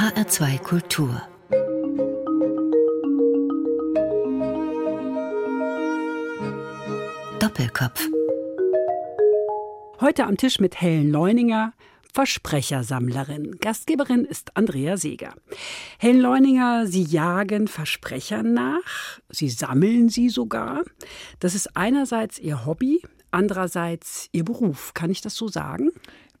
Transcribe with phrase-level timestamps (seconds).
[0.00, 1.22] HR2 Kultur
[7.38, 8.08] Doppelkopf
[10.00, 11.74] Heute am Tisch mit Helen Leuninger,
[12.14, 13.58] Versprechersammlerin.
[13.60, 15.34] Gastgeberin ist Andrea Seeger.
[15.98, 20.82] Helen Leuninger, Sie jagen Versprechern nach, Sie sammeln sie sogar.
[21.40, 24.94] Das ist einerseits Ihr Hobby, andererseits Ihr Beruf.
[24.94, 25.90] Kann ich das so sagen?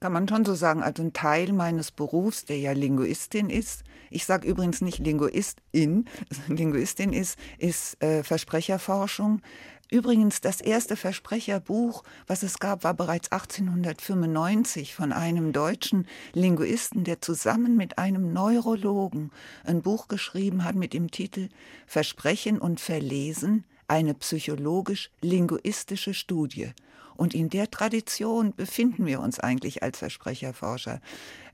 [0.02, 3.84] Kann man schon so sagen, also ein Teil meines Berufs, der ja Linguistin ist.
[4.08, 6.06] Ich sage übrigens nicht Linguistin,
[6.48, 9.42] Linguistin ist, ist äh, Versprecherforschung.
[9.90, 17.20] Übrigens, das erste Versprecherbuch, was es gab, war bereits 1895 von einem deutschen Linguisten, der
[17.20, 19.30] zusammen mit einem Neurologen
[19.64, 21.50] ein Buch geschrieben hat mit dem Titel
[21.86, 26.72] Versprechen und Verlesen, eine psychologisch-linguistische Studie.
[27.20, 31.02] Und in der Tradition befinden wir uns eigentlich als Versprecherforscher.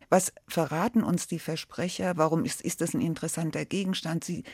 [0.09, 2.17] Was verraten uns die Versprecher?
[2.17, 4.23] Warum ist, ist das ein interessanter Gegenstand?
[4.23, 4.45] Sie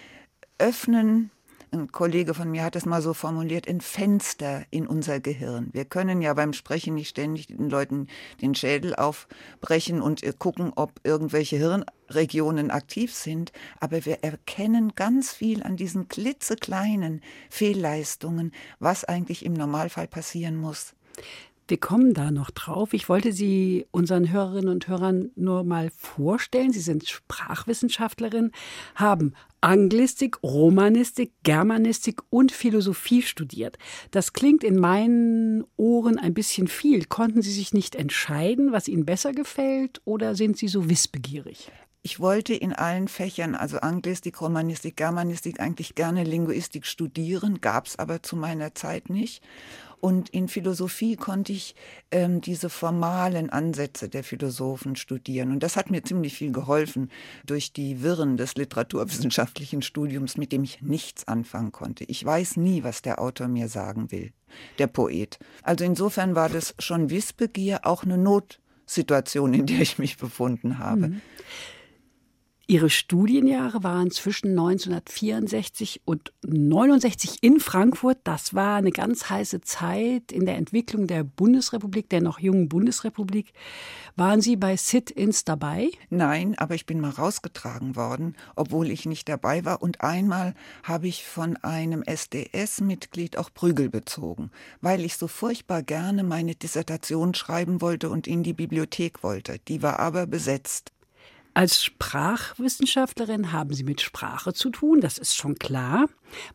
[0.56, 1.30] öffnen
[1.70, 5.70] ein Kollege von mir hat es mal so formuliert, ein Fenster in unser Gehirn.
[5.72, 8.08] Wir können ja beim Sprechen nicht ständig den Leuten
[8.42, 15.33] den Schädel aufbrechen und äh, gucken, ob irgendwelche Hirnregionen aktiv sind, aber wir erkennen ganz
[15.33, 20.94] viel an diesen klitzekleinen Fehlleistungen, was eigentlich im Normalfall passieren muss.
[21.68, 22.92] Wir kommen da noch drauf.
[22.92, 26.72] Ich wollte Sie unseren Hörerinnen und Hörern nur mal vorstellen.
[26.72, 28.50] Sie sind Sprachwissenschaftlerin,
[28.94, 33.78] haben Anglistik, Romanistik, Germanistik und Philosophie studiert.
[34.10, 37.05] Das klingt in meinen Ohren ein bisschen viel.
[37.05, 41.70] Konnten Sie sich nicht entscheiden, was Ihnen besser gefällt, oder sind Sie so wissbegierig?
[42.02, 47.96] Ich wollte in allen Fächern, also Anglistik, Romanistik, Germanistik, eigentlich gerne Linguistik studieren, gab es
[47.96, 49.44] aber zu meiner Zeit nicht.
[50.03, 51.77] Und in Philosophie konnte ich
[52.11, 55.53] ähm, diese formalen Ansätze der Philosophen studieren.
[55.53, 57.08] Und das hat mir ziemlich viel geholfen
[57.47, 62.03] durch die Wirren des literaturwissenschaftlichen Studiums, mit dem ich nichts anfangen konnte.
[62.08, 64.33] Ich weiß nie, was der Autor mir sagen will,
[64.80, 65.39] der Poet.
[65.62, 71.11] Also insofern war das schon Wissbegier auch eine Notsituation, in der ich mich befunden habe.
[71.11, 71.20] Mhm.
[72.72, 78.16] Ihre Studienjahre waren zwischen 1964 und 69 in Frankfurt.
[78.24, 83.52] Das war eine ganz heiße Zeit in der Entwicklung der Bundesrepublik, der noch jungen Bundesrepublik.
[84.16, 85.90] Waren Sie bei Sit-ins dabei?
[86.08, 89.82] Nein, aber ich bin mal rausgetragen worden, obwohl ich nicht dabei war.
[89.82, 94.50] Und einmal habe ich von einem SDS-Mitglied auch Prügel bezogen,
[94.80, 99.58] weil ich so furchtbar gerne meine Dissertation schreiben wollte und in die Bibliothek wollte.
[99.68, 100.90] Die war aber besetzt.
[101.55, 106.07] Als Sprachwissenschaftlerin haben Sie mit Sprache zu tun, das ist schon klar.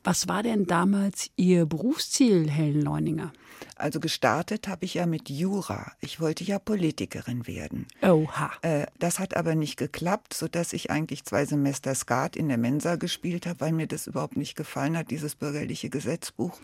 [0.03, 3.31] Was war denn damals Ihr Berufsziel, Helen Leuninger?
[3.75, 5.91] Also gestartet habe ich ja mit Jura.
[5.99, 7.85] Ich wollte ja Politikerin werden.
[8.01, 8.51] Oha.
[8.63, 12.95] Äh, das hat aber nicht geklappt, sodass ich eigentlich zwei Semester Skat in der Mensa
[12.95, 16.59] gespielt habe, weil mir das überhaupt nicht gefallen hat, dieses bürgerliche Gesetzbuch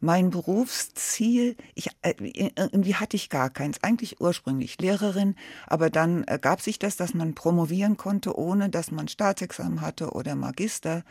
[0.00, 2.14] mein Berufsziel, ich, äh,
[2.56, 3.82] irgendwie hatte ich gar keins.
[3.82, 9.08] Eigentlich ursprünglich Lehrerin, aber dann ergab sich das, dass man promovieren konnte, ohne dass man
[9.08, 11.04] Staatsexamen hatte oder Magister.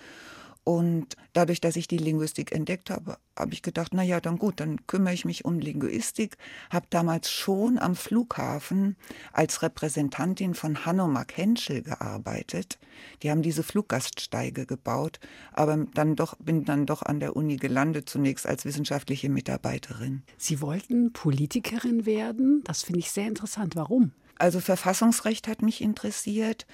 [0.63, 4.61] Und dadurch, dass ich die Linguistik entdeckt habe, habe ich gedacht, na ja, dann gut,
[4.61, 6.37] dann kümmere ich mich um Linguistik.
[6.69, 8.95] Habe damals schon am Flughafen
[9.33, 12.79] als Repräsentantin von Hanomag Henschel gearbeitet.
[13.23, 15.19] Die haben diese Fluggaststeige gebaut,
[15.51, 20.23] aber dann doch bin dann doch an der Uni gelandet zunächst als wissenschaftliche Mitarbeiterin.
[20.37, 22.61] Sie wollten Politikerin werden?
[22.63, 23.75] Das finde ich sehr interessant.
[23.75, 24.13] Warum?
[24.39, 26.65] Also Verfassungsrecht hat mich interessiert.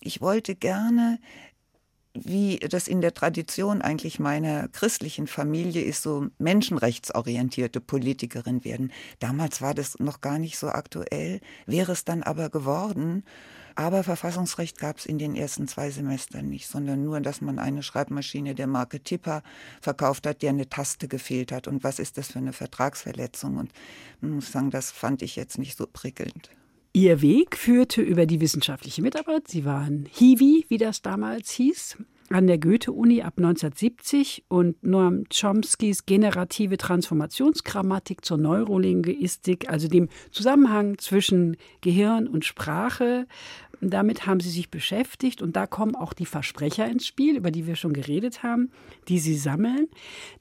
[0.00, 1.18] Ich wollte gerne
[2.24, 8.92] wie das in der Tradition eigentlich meiner christlichen Familie ist, so menschenrechtsorientierte Politikerin werden.
[9.18, 13.24] Damals war das noch gar nicht so aktuell, wäre es dann aber geworden.
[13.78, 17.84] Aber Verfassungsrecht gab es in den ersten zwei Semestern nicht, sondern nur, dass man eine
[17.84, 19.44] Schreibmaschine der Marke Tipper
[19.80, 21.68] verkauft hat, der eine Taste gefehlt hat.
[21.68, 23.56] Und was ist das für eine Vertragsverletzung?
[23.56, 23.70] Und
[24.20, 26.50] man muss sagen, das fand ich jetzt nicht so prickelnd.
[27.00, 29.46] Ihr Weg führte über die wissenschaftliche Mitarbeit.
[29.46, 31.96] Sie waren Hiwi, wie das damals hieß,
[32.28, 40.98] an der Goethe-Uni ab 1970 und Noam Chomskys generative Transformationsgrammatik zur Neurolinguistik, also dem Zusammenhang
[40.98, 43.28] zwischen Gehirn und Sprache.
[43.80, 47.68] Damit haben sie sich beschäftigt und da kommen auch die Versprecher ins Spiel, über die
[47.68, 48.72] wir schon geredet haben,
[49.06, 49.86] die sie sammeln.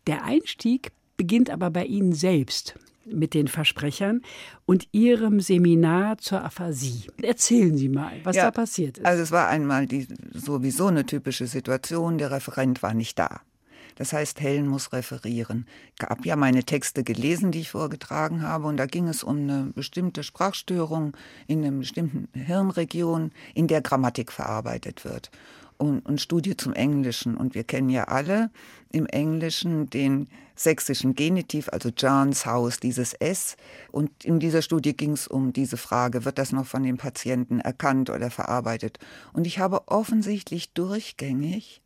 [0.08, 2.80] Der Einstieg beginnt aber bei Ihnen selbst
[3.12, 4.22] mit den Versprechern
[4.66, 7.08] und Ihrem Seminar zur Aphasie.
[7.22, 9.06] Erzählen Sie mal, was ja, da passiert ist.
[9.06, 13.42] Also es war einmal die, sowieso eine typische Situation, der Referent war nicht da.
[13.96, 15.66] Das heißt, Helen muss referieren.
[16.00, 19.38] Ich habe ja meine Texte gelesen, die ich vorgetragen habe, und da ging es um
[19.38, 21.18] eine bestimmte Sprachstörung
[21.48, 25.32] in einer bestimmten Hirnregion, in der Grammatik verarbeitet wird
[25.78, 27.36] und, und Studie zum Englischen.
[27.36, 28.50] Und wir kennen ja alle
[28.92, 33.56] im Englischen den sächsischen Genitiv, also Johns Haus, dieses S.
[33.92, 37.60] Und in dieser Studie ging es um diese Frage, wird das noch von den Patienten
[37.60, 39.00] erkannt oder verarbeitet?
[39.34, 41.82] Und ich habe offensichtlich durchgängig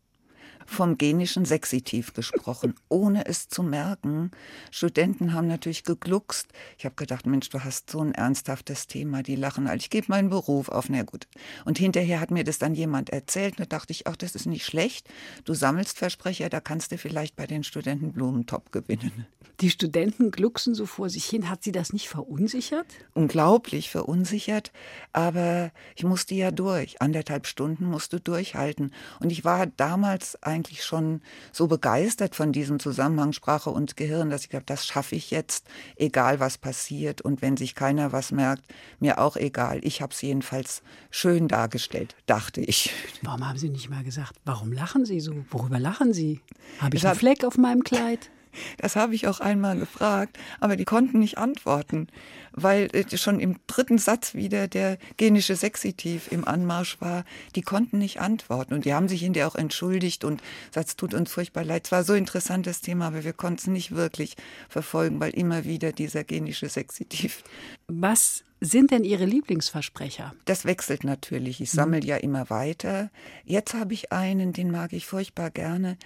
[0.65, 4.31] vom genischen Sexitiv gesprochen, ohne es zu merken.
[4.71, 6.47] Studenten haben natürlich gegluckst.
[6.77, 9.77] Ich habe gedacht, Mensch, du hast so ein ernsthaftes Thema, die lachen all.
[9.77, 11.27] Ich gebe meinen Beruf auf, na gut.
[11.65, 14.65] Und hinterher hat mir das dann jemand erzählt, da dachte ich, ach, das ist nicht
[14.65, 15.09] schlecht.
[15.45, 19.25] Du sammelst Versprecher, da kannst du vielleicht bei den Studenten Blumentop gewinnen.
[19.61, 21.47] Die Studenten glucksen so vor sich hin.
[21.47, 22.87] Hat sie das nicht verunsichert?
[23.13, 24.71] Unglaublich verunsichert,
[25.13, 26.99] aber ich musste ja durch.
[26.99, 28.91] Anderthalb Stunden musste durchhalten.
[29.19, 31.21] Und ich war damals eigentlich schon
[31.51, 35.67] so begeistert von diesem Zusammenhang Sprache und Gehirn, dass ich glaube, das schaffe ich jetzt,
[35.95, 37.21] egal was passiert.
[37.21, 38.63] Und wenn sich keiner was merkt,
[38.99, 39.79] mir auch egal.
[39.83, 42.91] Ich habe es jedenfalls schön dargestellt, dachte ich.
[43.21, 45.33] Warum haben Sie nicht mal gesagt, warum lachen Sie so?
[45.49, 46.41] Worüber lachen Sie?
[46.79, 48.29] Habe ich einen Fleck auf meinem Kleid?
[48.77, 52.07] Das habe ich auch einmal gefragt, aber die konnten nicht antworten,
[52.51, 57.23] weil äh, schon im dritten Satz wieder der genische Sexitiv im Anmarsch war.
[57.55, 61.31] Die konnten nicht antworten und die haben sich hinterher auch entschuldigt und Satz tut uns
[61.31, 61.85] furchtbar leid.
[61.85, 64.35] Es war so ein interessantes Thema, aber wir konnten es nicht wirklich
[64.69, 67.43] verfolgen, weil immer wieder dieser genische Sexitiv.
[67.87, 70.35] Was sind denn Ihre Lieblingsversprecher?
[70.45, 71.61] Das wechselt natürlich.
[71.61, 72.05] Ich sammle mhm.
[72.05, 73.09] ja immer weiter.
[73.43, 75.97] Jetzt habe ich einen, den mag ich furchtbar gerne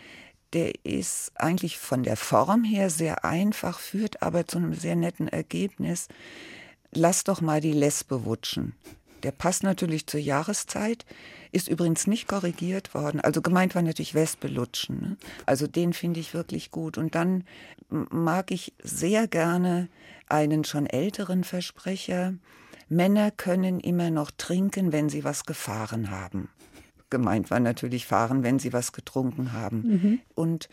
[0.53, 5.27] der ist eigentlich von der Form her sehr einfach, führt aber zu einem sehr netten
[5.27, 6.07] Ergebnis.
[6.91, 8.73] Lass doch mal die Lesbe wutschen.
[9.23, 11.05] Der passt natürlich zur Jahreszeit,
[11.51, 13.19] ist übrigens nicht korrigiert worden.
[13.19, 15.01] Also gemeint war natürlich Wespe lutschen.
[15.01, 15.17] Ne?
[15.45, 16.97] Also den finde ich wirklich gut.
[16.97, 17.43] Und dann
[17.89, 19.89] mag ich sehr gerne
[20.27, 22.35] einen schon älteren Versprecher.
[22.87, 26.49] Männer können immer noch trinken, wenn sie was gefahren haben
[27.09, 29.77] gemeint war natürlich fahren, wenn sie was getrunken haben.
[29.77, 30.19] Mhm.
[30.33, 30.69] Und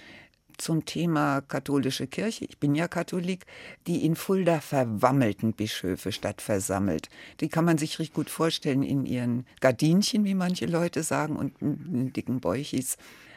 [0.59, 3.47] zum Thema katholische Kirche, ich bin ja Katholik,
[3.87, 7.09] die in Fulda verwammelten Bischöfe statt versammelt.
[7.41, 11.61] Die kann man sich richtig gut vorstellen in ihren Gardinchen, wie manche Leute sagen, und
[11.61, 12.97] in dicken Bäuchis.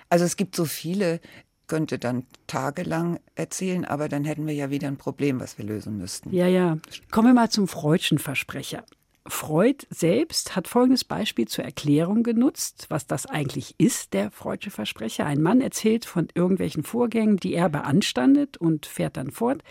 [0.10, 1.20] Also es gibt so viele,
[1.68, 5.98] könnte dann tagelang erzählen, aber dann hätten wir ja wieder ein Problem, was wir lösen
[5.98, 6.32] müssten.
[6.32, 6.78] Ja, ja.
[7.12, 8.84] Kommen wir mal zum Freudschen Versprecher.
[9.28, 15.26] Freud selbst hat folgendes Beispiel zur Erklärung genutzt, was das eigentlich ist, der Freudsche Versprecher.
[15.26, 19.64] Ein Mann erzählt von irgendwelchen Vorgängen, die er beanstandet und fährt dann fort.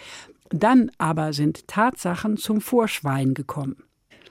[0.50, 3.76] Dann aber sind Tatsachen zum Vorschwein gekommen.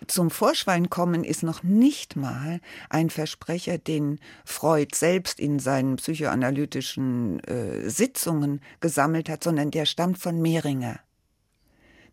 [0.07, 2.59] Zum Vorschwein kommen ist noch nicht mal
[2.89, 10.17] ein Versprecher, den Freud selbst in seinen psychoanalytischen äh, Sitzungen gesammelt hat, sondern der stammt
[10.17, 10.99] von Mehringer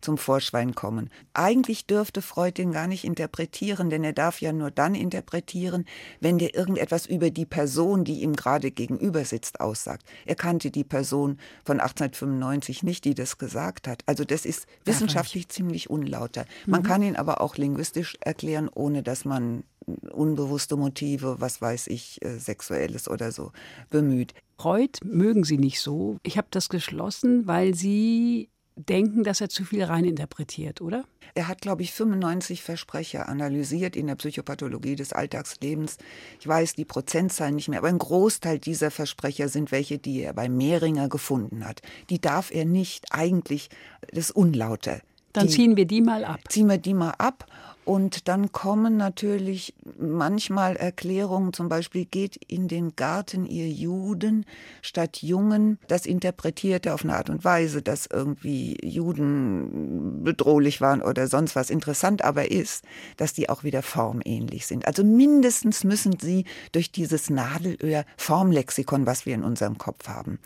[0.01, 1.09] zum Vorschwein kommen.
[1.33, 5.85] Eigentlich dürfte Freud den gar nicht interpretieren, denn er darf ja nur dann interpretieren,
[6.19, 10.05] wenn der irgendetwas über die Person, die ihm gerade gegenüber sitzt, aussagt.
[10.25, 14.03] Er kannte die Person von 1895 nicht, die das gesagt hat.
[14.05, 16.45] Also das ist wissenschaftlich ziemlich unlauter.
[16.65, 16.85] Man mhm.
[16.85, 19.63] kann ihn aber auch linguistisch erklären, ohne dass man
[20.11, 23.51] unbewusste Motive, was weiß ich, äh, sexuelles oder so
[23.89, 24.33] bemüht.
[24.57, 26.17] Freud mögen Sie nicht so.
[26.23, 28.49] Ich habe das geschlossen, weil Sie
[28.85, 31.03] denken, dass er zu viel reininterpretiert, oder?
[31.33, 35.97] Er hat, glaube ich, 95 Versprecher analysiert in der Psychopathologie des Alltagslebens.
[36.39, 40.33] Ich weiß die Prozentzahlen nicht mehr, aber ein Großteil dieser Versprecher sind welche, die er
[40.33, 41.81] bei Mehringer gefunden hat.
[42.09, 43.69] Die darf er nicht eigentlich,
[44.11, 45.01] das Unlaute.
[45.33, 46.41] Dann die, ziehen wir die mal ab.
[46.49, 47.45] Ziehen wir die mal ab
[47.83, 54.45] und dann kommen natürlich manchmal Erklärungen, zum Beispiel geht in den Garten ihr Juden
[54.81, 55.79] statt Jungen.
[55.87, 61.55] Das interpretiert er auf eine Art und Weise, dass irgendwie Juden bedrohlich waren oder sonst
[61.55, 61.71] was.
[61.71, 62.85] Interessant aber ist,
[63.17, 64.85] dass die auch wieder formähnlich sind.
[64.85, 70.39] Also mindestens müssen sie durch dieses Nadelöhr Formlexikon, was wir in unserem Kopf haben,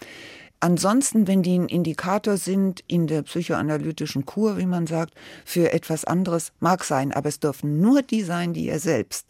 [0.59, 6.05] Ansonsten, wenn die ein Indikator sind in der psychoanalytischen Kur, wie man sagt, für etwas
[6.05, 9.27] anderes, mag sein, aber es dürfen nur die sein, die er selbst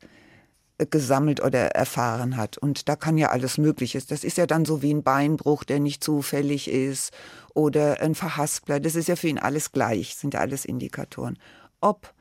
[0.78, 2.58] äh, gesammelt oder erfahren hat.
[2.58, 4.00] Und da kann ja alles Mögliche.
[4.02, 7.14] Das ist ja dann so wie ein Beinbruch, der nicht zufällig ist
[7.54, 8.80] oder ein Verhaspler.
[8.80, 11.38] Das ist ja für ihn alles gleich, sind ja alles Indikatoren.
[11.82, 12.14] Ob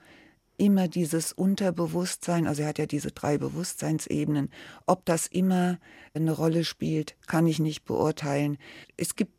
[0.57, 4.51] immer dieses Unterbewusstsein, also er hat ja diese drei Bewusstseinsebenen,
[4.87, 5.79] ob das immer
[6.15, 8.59] eine Rolle spielt, kann ich nicht beurteilen.
[8.97, 9.33] Es gibt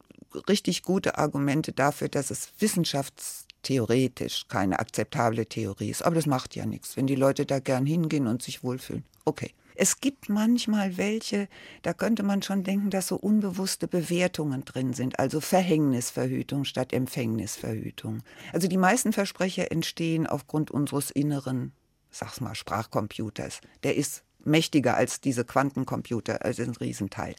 [0.50, 6.04] richtig gute Argumente dafür, dass es wissenschaftstheoretisch keine akzeptable Theorie ist.
[6.04, 9.04] Aber das macht ja nichts, wenn die Leute da gern hingehen und sich wohlfühlen.
[9.24, 9.52] Okay.
[9.76, 11.48] Es gibt manchmal welche,
[11.82, 18.24] da könnte man schon denken, dass so unbewusste Bewertungen drin sind, also Verhängnisverhütung statt Empfängnisverhütung.
[18.54, 21.74] Also die meisten Versprecher entstehen aufgrund unseres inneren,
[22.10, 23.62] sag's mal, Sprachcomputers.
[23.84, 27.36] Der ist mächtiger als diese Quantencomputer, also ein Riesenteil.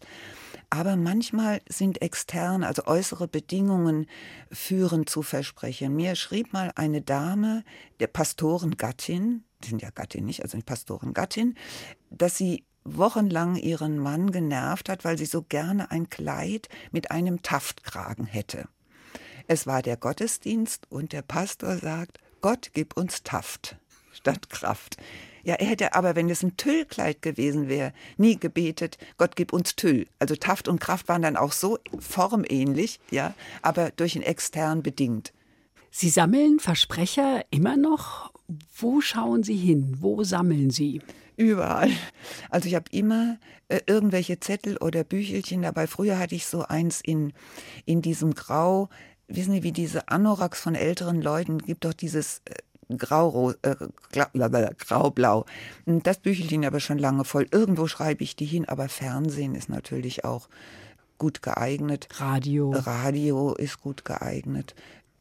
[0.69, 4.07] Aber manchmal sind externe, also äußere Bedingungen
[4.50, 5.95] führen zu Versprechen.
[5.95, 7.62] Mir schrieb mal eine Dame,
[8.00, 11.55] der Pastorengattin, sind ja Gattin nicht, also nicht Pastorengattin,
[12.18, 17.42] dass sie wochenlang ihren Mann genervt hat, weil sie so gerne ein Kleid mit einem
[17.42, 18.68] Taftkragen hätte.
[19.49, 23.76] Es war der Gottesdienst und der Pastor sagt, Gott gib uns Taft
[24.12, 24.96] statt Kraft.
[25.44, 29.76] Ja, er hätte aber, wenn es ein Tüllkleid gewesen wäre, nie gebetet, Gott gib uns
[29.76, 30.08] Tüll.
[30.18, 35.32] Also Taft und Kraft waren dann auch so formähnlich, ja, aber durch ein extern bedingt.
[35.90, 38.32] Sie sammeln Versprecher immer noch.
[38.76, 39.99] Wo schauen Sie hin?
[40.00, 41.00] Wo sammeln Sie?
[41.37, 41.90] Überall.
[42.50, 43.38] Also ich habe immer
[43.69, 45.87] äh, irgendwelche Zettel oder Büchelchen dabei.
[45.87, 47.33] Früher hatte ich so eins in,
[47.85, 48.88] in diesem Grau.
[49.28, 52.55] Wissen Sie, wie diese Anoraks von älteren Leuten, gibt doch dieses äh,
[52.97, 53.75] Grau, äh,
[54.12, 55.45] graublau.
[55.85, 57.47] Das Büchelchen aber schon lange voll.
[57.50, 60.49] Irgendwo schreibe ich die hin, aber Fernsehen ist natürlich auch
[61.19, 62.09] gut geeignet.
[62.19, 62.71] Radio.
[62.71, 64.75] Radio ist gut geeignet.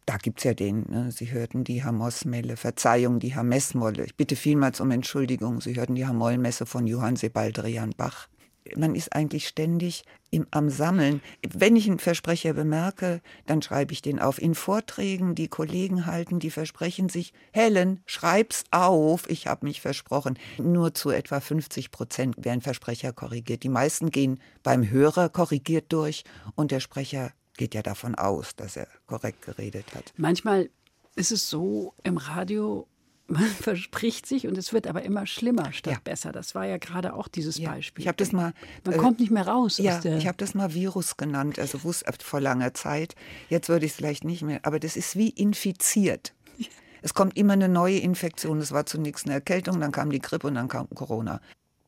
[0.06, 1.12] Da gibt es ja den, ne?
[1.12, 4.06] Sie hörten die Hamosmelle, Verzeihung, die Hamesmolle.
[4.06, 5.62] Ich bitte vielmals um Entschuldigung.
[5.62, 8.28] Sie hörten die Hamollmesse von Johann Sebaldrian Bach
[8.76, 11.22] man ist eigentlich ständig im, am Sammeln.
[11.48, 14.42] Wenn ich einen Versprecher bemerke, dann schreibe ich den auf.
[14.42, 20.38] In Vorträgen, die Kollegen halten, die versprechen sich, Helen, schreib's auf, ich habe mich versprochen.
[20.58, 23.64] Nur zu etwa 50 Prozent werden Versprecher korrigiert.
[23.64, 26.24] Die meisten gehen beim Hörer korrigiert durch
[26.56, 30.14] und der Sprecher geht ja davon aus, dass er korrekt geredet hat.
[30.18, 30.70] Manchmal
[31.16, 32.88] ist es so im Radio,
[33.28, 36.00] man verspricht sich und es wird aber immer schlimmer statt ja.
[36.04, 36.32] besser.
[36.32, 37.72] Das war ja gerade auch dieses ja.
[37.72, 38.04] Beispiel.
[38.04, 38.54] Ich habe das mal.
[38.84, 39.78] Man äh, kommt nicht mehr raus.
[39.78, 43.16] Ja, ich habe das mal Virus genannt, also wusste vor langer Zeit.
[43.50, 44.60] Jetzt würde ich es vielleicht nicht mehr.
[44.64, 46.34] Aber das ist wie infiziert.
[47.02, 48.58] Es kommt immer eine neue Infektion.
[48.58, 51.40] Es war zunächst eine Erkältung, dann kam die Grippe und dann kam Corona.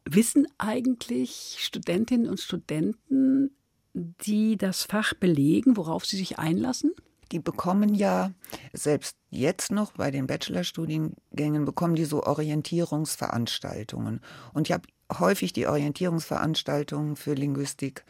[0.06, 3.50] Wissen eigentlich Studentinnen und Studenten,
[3.94, 6.92] die das Fach belegen, worauf sie sich einlassen?
[7.32, 8.32] die bekommen ja
[8.74, 14.22] selbst jetzt noch bei den Bachelorstudiengängen bekommen die so Orientierungsveranstaltungen.
[14.54, 14.88] Und ich habe
[15.20, 18.06] häufig die Orientierungsveranstaltungen für Linguistik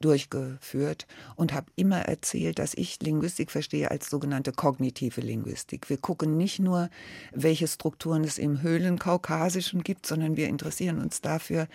[0.00, 5.88] durchgeführt und habe immer erzählt, dass ich Linguistik verstehe als sogenannte kognitive Linguistik.
[5.90, 6.90] Wir gucken nicht nur,
[7.32, 11.68] welche Strukturen es im Höhlenkaukasischen gibt, sondern wir interessieren uns dafür,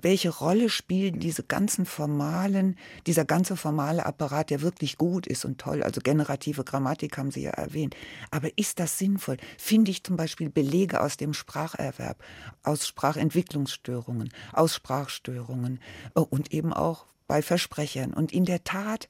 [0.00, 5.58] welche Rolle spielen diese ganzen formalen, dieser ganze formale Apparat, der wirklich gut ist und
[5.58, 5.82] toll.
[5.82, 7.96] Also generative Grammatik haben Sie ja erwähnt.
[8.30, 9.36] Aber ist das sinnvoll?
[9.56, 12.22] Finde ich zum Beispiel Belege aus dem Spracherwerb,
[12.62, 15.80] aus Sprachentwicklungsstörungen, aus Sprachstörungen
[16.14, 18.12] äh, und eben auch bei Versprechern.
[18.12, 19.08] Und in der Tat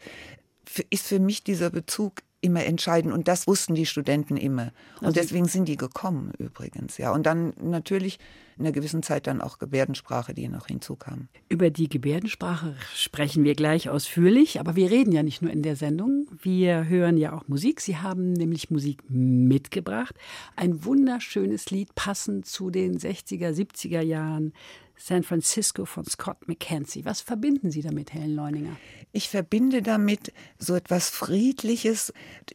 [0.90, 3.12] ist für mich dieser Bezug immer entscheidend.
[3.12, 4.72] Und das wussten die Studenten immer.
[5.00, 7.12] Und also deswegen sind die gekommen übrigens ja.
[7.12, 8.18] Und dann natürlich
[8.56, 11.28] in einer gewissen Zeit dann auch Gebärdensprache die noch hinzukam.
[11.48, 14.60] Über die Gebärdensprache sprechen wir gleich ausführlich.
[14.60, 16.26] Aber wir reden ja nicht nur in der Sendung.
[16.42, 17.80] Wir hören ja auch Musik.
[17.80, 20.14] Sie haben nämlich Musik mitgebracht.
[20.54, 24.52] Ein wunderschönes Lied passend zu den 60er 70er Jahren
[24.98, 27.04] San Francisco von Scott McKenzie.
[27.04, 28.76] Was verbinden Sie damit, Helen Leuninger?
[29.12, 32.12] Ich verbinde damit so etwas Friedliches.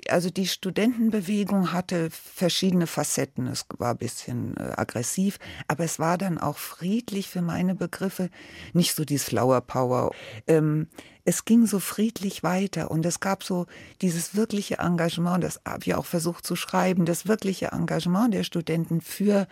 [0.10, 3.48] Also die Studentenbewegung hatte verschiedene Facetten.
[3.48, 8.30] Es war ein bisschen äh, aggressiv, aber es war dann auch friedlich für meine Begriffe.
[8.74, 10.12] Nicht so die Flower Power.
[10.46, 10.88] Ähm,
[11.26, 13.66] es ging so friedlich weiter und es gab so
[14.02, 19.00] dieses wirkliche Engagement, das habe ich auch versucht zu schreiben, das wirkliche Engagement der Studenten
[19.02, 19.48] für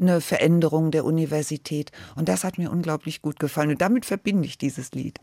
[0.00, 1.92] eine Veränderung der Universität.
[2.14, 5.18] Und das hat mir unglaublich gut gefallen und damit verbinde ich dieses Lied.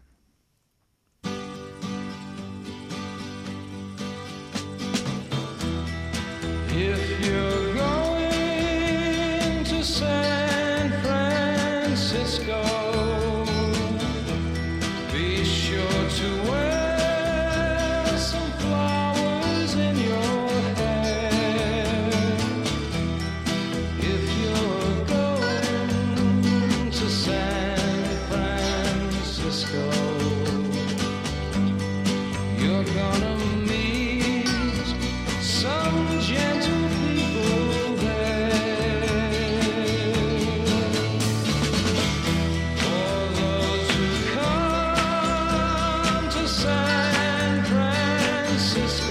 [48.74, 49.11] Francisco.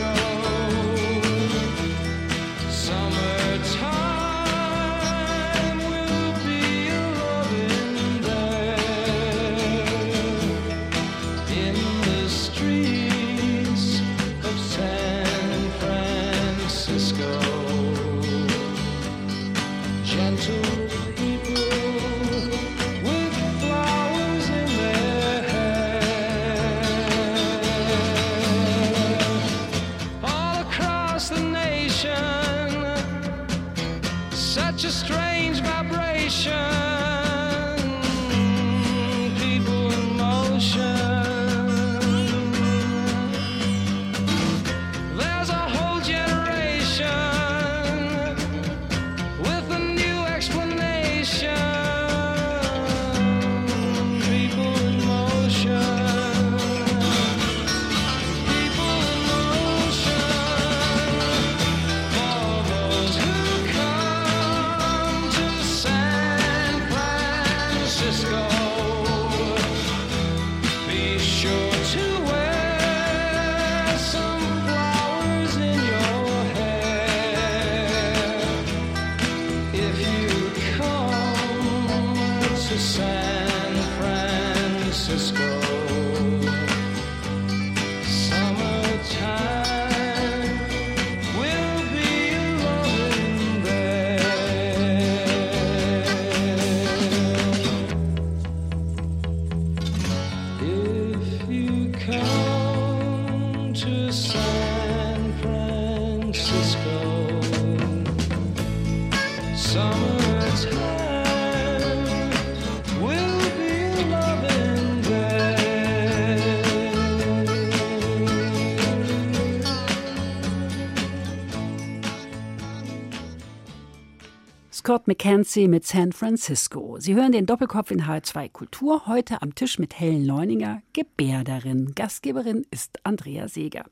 [125.01, 126.97] Scott McKenzie mit San Francisco.
[126.99, 129.07] Sie hören den Doppelkopf in H2 Kultur.
[129.07, 131.95] Heute am Tisch mit Helen Leuninger, Gebärderin.
[131.95, 133.87] Gastgeberin ist Andrea Seeger.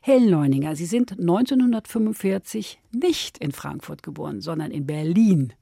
[0.00, 5.52] Helen Leuninger, Sie sind 1945 nicht in Frankfurt geboren, sondern in Berlin.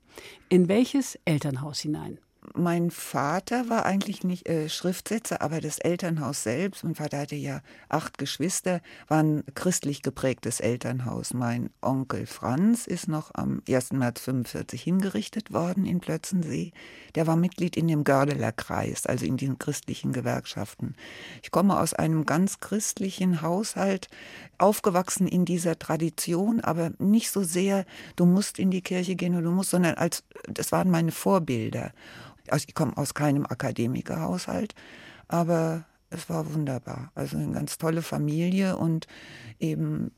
[0.51, 2.21] In welches Elternhaus hinein?
[2.55, 7.61] Mein Vater war eigentlich nicht äh, Schriftsetzer, aber das Elternhaus selbst, mein Vater hatte ja
[7.89, 11.35] acht Geschwister, war ein christlich geprägtes Elternhaus.
[11.35, 13.93] Mein Onkel Franz ist noch am 1.
[13.93, 16.73] März 45 hingerichtet worden in Plötzensee.
[17.15, 20.95] Der war Mitglied in dem Gördeler Kreis, also in den christlichen Gewerkschaften.
[21.43, 24.09] Ich komme aus einem ganz christlichen Haushalt,
[24.59, 27.85] aufgewachsen in dieser Tradition, aber nicht so sehr,
[28.17, 31.93] du musst in die Kirche gehen oder du musst, sondern als, das waren meine Vorbilder.
[32.53, 34.75] Also ich komme aus keinem Akademikerhaushalt,
[35.29, 37.11] aber es war wunderbar.
[37.15, 39.07] Also eine ganz tolle Familie und
[39.59, 40.11] eben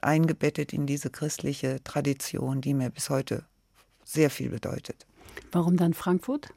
[0.00, 3.44] eingebettet in diese christliche Tradition, die mir bis heute
[4.04, 5.06] sehr viel bedeutet.
[5.52, 6.50] Warum dann Frankfurt?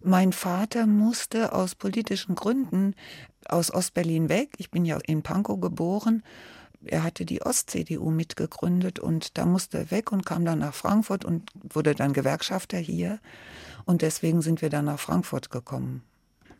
[0.00, 2.94] Mein Vater musste aus politischen Gründen
[3.48, 4.50] aus Ostberlin weg.
[4.58, 6.22] Ich bin ja in Pankow geboren.
[6.84, 11.24] Er hatte die Ost-CDU mitgegründet und da musste er weg und kam dann nach Frankfurt
[11.24, 13.20] und wurde dann Gewerkschafter hier.
[13.84, 16.02] Und deswegen sind wir dann nach Frankfurt gekommen.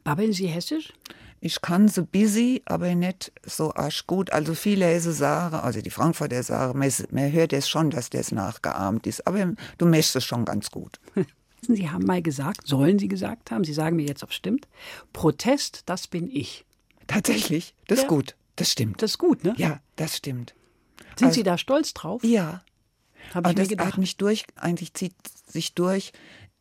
[0.04, 0.92] Babbeln Sie Hessisch?
[1.40, 4.32] Ich kann so busy, aber nicht so arsch gut.
[4.32, 8.30] Also viele Hesse sagen, also die Frankfurter sagen, man, man hört es schon, dass das
[8.30, 9.26] nachgeahmt ist.
[9.26, 11.00] Aber du möchtest es schon ganz gut.
[11.68, 14.68] Sie haben mal gesagt, sollen Sie gesagt haben, Sie sagen mir jetzt, ob es stimmt,
[15.12, 16.64] Protest, das bin ich.
[17.06, 17.74] Tatsächlich?
[17.86, 18.04] Das ja.
[18.04, 18.36] ist gut.
[18.56, 19.02] Das stimmt.
[19.02, 19.54] Das ist gut, ne?
[19.56, 20.54] Ja, das stimmt.
[21.16, 22.22] Sind also, Sie da stolz drauf?
[22.24, 22.62] Ja.
[23.34, 23.86] Hab ich das mir gedacht.
[23.92, 25.14] hat mich durch, eigentlich zieht
[25.46, 26.12] sich durch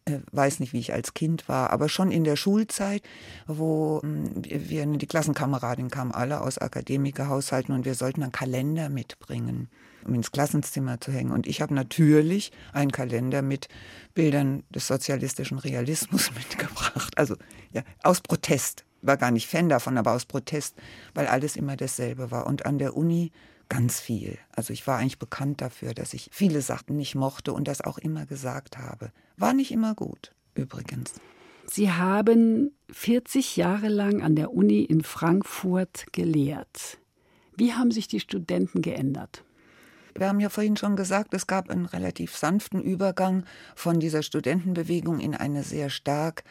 [0.06, 3.04] äh, weiß nicht, wie ich als Kind war, aber schon in der Schulzeit,
[3.46, 9.70] wo hm, wir, die Klassenkameradin kamen alle aus Akademikerhaushalten und wir sollten einen Kalender mitbringen,
[10.04, 11.32] um ins Klassenzimmer zu hängen.
[11.32, 13.68] Und ich habe natürlich einen Kalender mit
[14.16, 17.16] Bildern des sozialistischen Realismus mitgebracht.
[17.18, 17.36] Also
[17.72, 18.86] ja, aus Protest.
[19.02, 20.76] War gar nicht Fan davon, aber aus Protest,
[21.14, 22.48] weil alles immer dasselbe war.
[22.48, 23.32] Und an der Uni
[23.70, 24.38] ganz viel.
[24.54, 27.98] Also ich war eigentlich bekannt dafür, dass ich viele Sachen nicht mochte und das auch
[27.98, 29.12] immer gesagt habe.
[29.38, 31.14] War nicht immer gut, übrigens.
[31.68, 37.00] Sie haben 40 Jahre lang an der Uni in Frankfurt gelehrt.
[37.56, 39.46] Wie haben sich die Studenten geändert?
[40.16, 43.46] Wir haben ja vorhin schon gesagt, es gab einen relativ sanften Übergang
[43.76, 46.44] von dieser Studentenbewegung in eine sehr stark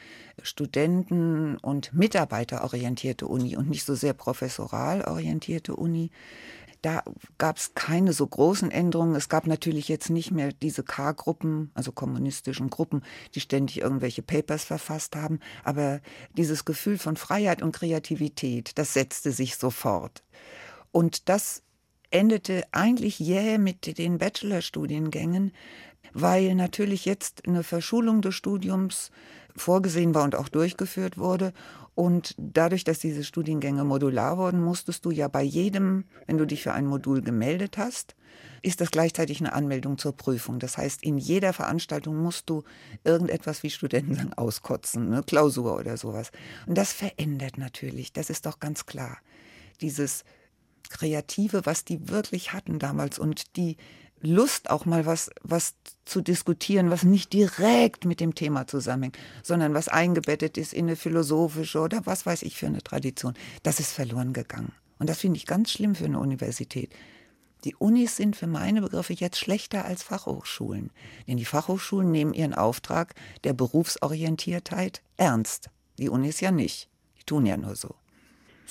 [0.43, 6.11] studenten- und mitarbeiterorientierte Uni und nicht so sehr professoral orientierte Uni.
[6.83, 7.03] Da
[7.37, 9.15] gab es keine so großen Änderungen.
[9.15, 13.03] Es gab natürlich jetzt nicht mehr diese K-Gruppen, also kommunistischen Gruppen,
[13.35, 15.41] die ständig irgendwelche Papers verfasst haben.
[15.63, 16.01] Aber
[16.39, 20.25] dieses Gefühl von Freiheit und Kreativität, das setzte sich sofort.
[20.91, 21.63] Und das
[22.11, 25.53] endete eigentlich jäh mit den Bachelorstudiengängen,
[26.13, 29.11] weil natürlich jetzt eine Verschulung des Studiums
[29.57, 31.53] vorgesehen war und auch durchgeführt wurde.
[31.95, 36.63] Und dadurch, dass diese Studiengänge modular wurden, musstest du ja bei jedem, wenn du dich
[36.63, 38.15] für ein Modul gemeldet hast,
[38.63, 40.59] ist das gleichzeitig eine Anmeldung zur Prüfung.
[40.59, 42.63] Das heißt, in jeder Veranstaltung musst du
[43.05, 46.31] irgendetwas, wie Studenten sagen, auskotzen, eine Klausur oder sowas.
[46.67, 49.19] Und das verändert natürlich, das ist doch ganz klar.
[49.81, 50.25] Dieses
[50.89, 53.77] Kreative, was die wirklich hatten damals und die
[54.23, 59.73] Lust auch mal was, was zu diskutieren, was nicht direkt mit dem Thema zusammenhängt, sondern
[59.73, 63.35] was eingebettet ist in eine philosophische oder was weiß ich für eine Tradition.
[63.63, 64.73] Das ist verloren gegangen.
[64.99, 66.93] Und das finde ich ganz schlimm für eine Universität.
[67.65, 70.91] Die Unis sind für meine Begriffe jetzt schlechter als Fachhochschulen.
[71.27, 73.15] Denn die Fachhochschulen nehmen ihren Auftrag
[73.45, 75.71] der Berufsorientiertheit ernst.
[75.99, 76.89] Die Unis ja nicht.
[77.19, 77.95] Die tun ja nur so.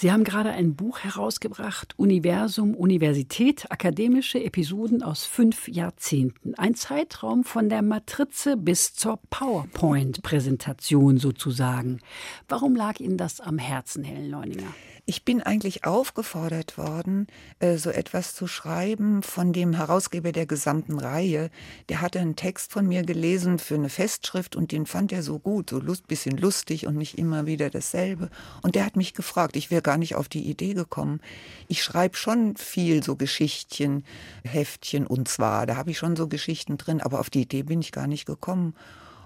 [0.02, 6.56] Sie haben gerade ein Buch herausgebracht, Universum, Universität, akademische Episoden aus fünf Jahrzehnten.
[6.56, 12.00] Ein Zeitraum von der Matrize bis zur PowerPoint-Präsentation sozusagen.
[12.48, 14.74] Warum lag Ihnen das am Herzen, Helen Leuninger?
[15.10, 17.26] Ich bin eigentlich aufgefordert worden,
[17.58, 21.50] äh, so etwas zu schreiben von dem Herausgeber der gesamten Reihe.
[21.90, 25.40] Der hatte einen Text von mir gelesen für eine Festschrift und den fand er so
[25.40, 28.30] gut, so lust, bisschen lustig und nicht immer wieder dasselbe.
[28.62, 31.22] Und der hat mich gefragt, ich wäre gar nicht auf die Idee gekommen.
[31.68, 34.04] Ich schreibe schon viel so Geschichtchen,
[34.44, 37.82] Heftchen und zwar, da habe ich schon so Geschichten drin, aber auf die Idee bin
[37.82, 38.76] ich gar nicht gekommen.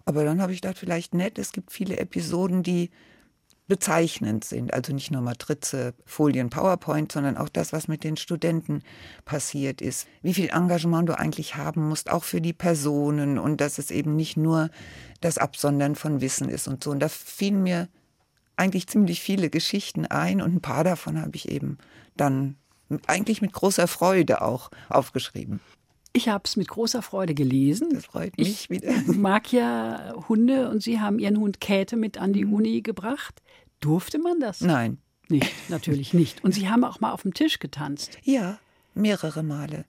[0.05, 2.89] Aber dann habe ich gedacht, vielleicht nett, es gibt viele Episoden, die
[3.67, 4.73] bezeichnend sind.
[4.73, 8.83] Also nicht nur Matrize, Folien, PowerPoint, sondern auch das, was mit den Studenten
[9.25, 10.07] passiert ist.
[10.21, 14.15] Wie viel Engagement du eigentlich haben musst, auch für die Personen und dass es eben
[14.15, 14.69] nicht nur
[15.21, 16.91] das Absondern von Wissen ist und so.
[16.91, 17.87] Und da fielen mir
[18.55, 21.77] eigentlich ziemlich viele Geschichten ein und ein paar davon habe ich eben
[22.15, 22.57] dann
[23.07, 25.59] eigentlich mit großer Freude auch aufgeschrieben.
[26.15, 27.89] Ich habe es mit großer Freude gelesen.
[27.91, 28.93] Das freut mich ich wieder.
[29.07, 32.53] mag ja Hunde und Sie haben Ihren Hund Käthe mit an die mhm.
[32.53, 33.41] Uni gebracht.
[33.83, 34.61] Durfte man das?
[34.61, 34.97] Nein.
[35.29, 36.43] Nicht, natürlich nicht.
[36.43, 38.17] Und Sie haben auch mal auf dem Tisch getanzt.
[38.23, 38.59] Ja,
[38.93, 39.85] mehrere Male.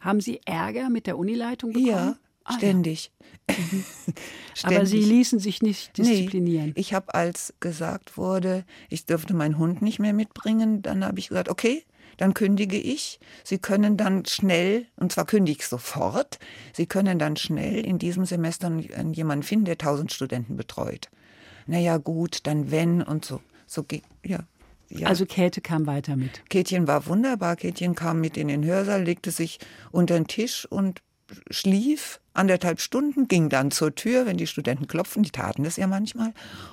[0.00, 1.88] Haben Sie Ärger mit der Unileitung bekommen?
[1.88, 3.12] Ja, ah, ständig.
[3.48, 3.56] Ja.
[3.56, 3.84] Mhm.
[4.54, 4.78] ständig.
[4.78, 6.72] Aber Sie ließen sich nicht disziplinieren.
[6.74, 11.18] Nee, ich habe, als gesagt wurde, ich dürfte meinen Hund nicht mehr mitbringen, dann habe
[11.20, 11.84] ich gesagt, okay,
[12.16, 13.20] dann kündige ich.
[13.44, 16.40] Sie können dann schnell, und zwar kündige ich sofort,
[16.72, 18.72] Sie können dann schnell in diesem Semester
[19.12, 21.10] jemanden finden, der 1000 Studenten betreut.
[21.66, 23.40] Naja, gut, dann wenn und so.
[23.66, 23.84] So
[24.24, 24.40] ja.
[24.88, 25.08] Ja.
[25.08, 26.48] Also Käthe kam weiter mit.
[26.48, 27.56] Kätchen war wunderbar.
[27.56, 29.58] Kätchen kam mit in den Hörsaal, legte sich
[29.90, 31.02] unter den Tisch und
[31.50, 35.86] schlief anderthalb Stunden, ging dann zur Tür, wenn die Studenten klopfen, die taten das ja
[35.86, 36.32] manchmal.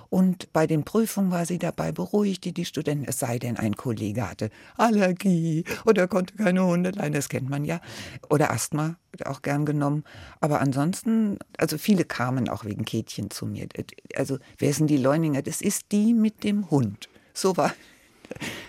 [0.10, 4.30] Und bei den Prüfungen war sie dabei, beruhigte die Studenten, es sei denn, ein Kollege
[4.30, 7.82] hatte Allergie oder konnte keine Hunde leihen, das kennt man ja.
[8.30, 10.04] Oder Asthma, wird auch gern genommen.
[10.40, 13.68] Aber ansonsten, also viele kamen auch wegen Kätchen zu mir.
[14.16, 15.42] Also, wer sind die Leuninger?
[15.42, 17.10] Das ist die mit dem Hund.
[17.34, 17.74] So war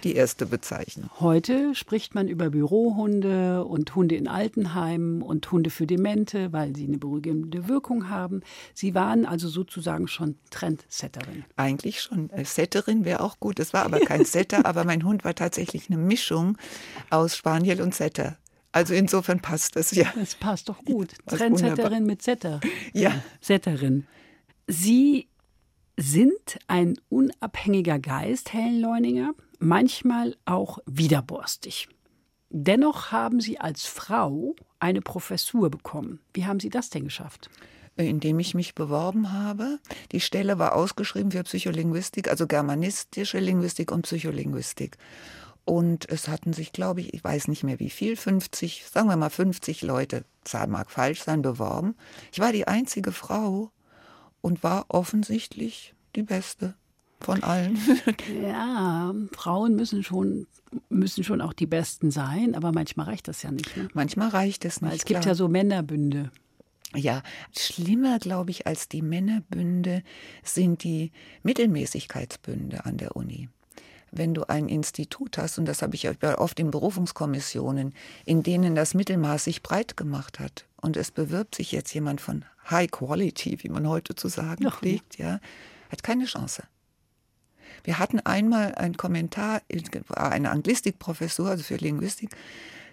[0.02, 1.10] die erste Bezeichnung.
[1.20, 6.86] Heute spricht man über Bürohunde und Hunde in Altenheimen und Hunde für Demente, weil sie
[6.86, 8.42] eine beruhigende Wirkung haben.
[8.74, 11.44] Sie waren also sozusagen schon Trendsetterin.
[11.56, 12.30] Eigentlich schon.
[12.30, 13.58] Äh, Setterin wäre auch gut.
[13.60, 16.58] Es war aber kein Setter, aber mein Hund war tatsächlich eine Mischung
[17.10, 18.36] aus Spaniel und Setter.
[18.72, 20.12] Also insofern passt das ja.
[20.16, 21.14] Das passt doch gut.
[21.26, 22.60] Trendsetterin mit Setter.
[22.92, 23.12] Ja.
[23.40, 24.06] Setterin.
[24.66, 25.28] Sie
[25.96, 31.88] sind ein unabhängiger Geist, Helen Leuninger manchmal auch widerborstig.
[32.50, 36.20] Dennoch haben Sie als Frau eine Professur bekommen.
[36.32, 37.50] Wie haben Sie das denn geschafft?
[37.96, 39.78] indem ich mich beworben habe.
[40.10, 44.98] Die Stelle war ausgeschrieben für Psycholinguistik, also germanistische Linguistik und Psycholinguistik.
[45.64, 49.16] Und es hatten sich, glaube ich, ich weiß nicht mehr wie viel, 50, sagen wir
[49.16, 51.94] mal 50 Leute, Zahl mag falsch sein, beworben.
[52.32, 53.70] Ich war die einzige Frau
[54.44, 56.74] und war offensichtlich die Beste
[57.18, 57.78] von allen.
[58.42, 60.46] Ja, Frauen müssen schon
[60.90, 63.74] müssen schon auch die Besten sein, aber manchmal reicht das ja nicht.
[63.74, 63.88] Ne?
[63.94, 64.90] Manchmal reicht es nicht.
[64.90, 66.30] Weil es gibt ja so Männerbünde.
[66.94, 67.22] Ja,
[67.56, 70.02] schlimmer, glaube ich, als die Männerbünde
[70.42, 71.10] sind die
[71.42, 73.48] Mittelmäßigkeitsbünde an der Uni.
[74.10, 77.94] Wenn du ein Institut hast, und das habe ich ja oft in Berufungskommissionen,
[78.26, 82.44] in denen das Mittelmaß sich breit gemacht hat, und es bewirbt sich jetzt jemand von
[82.70, 85.40] High Quality, wie man heute zu sagen pflegt, ja,
[85.90, 86.64] hat keine Chance.
[87.82, 89.60] Wir hatten einmal einen Kommentar,
[90.08, 92.30] eine Anglistikprofessur, also für Linguistik,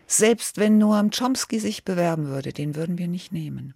[0.06, 3.74] selbst wenn Noam Chomsky sich bewerben würde, den würden wir nicht nehmen.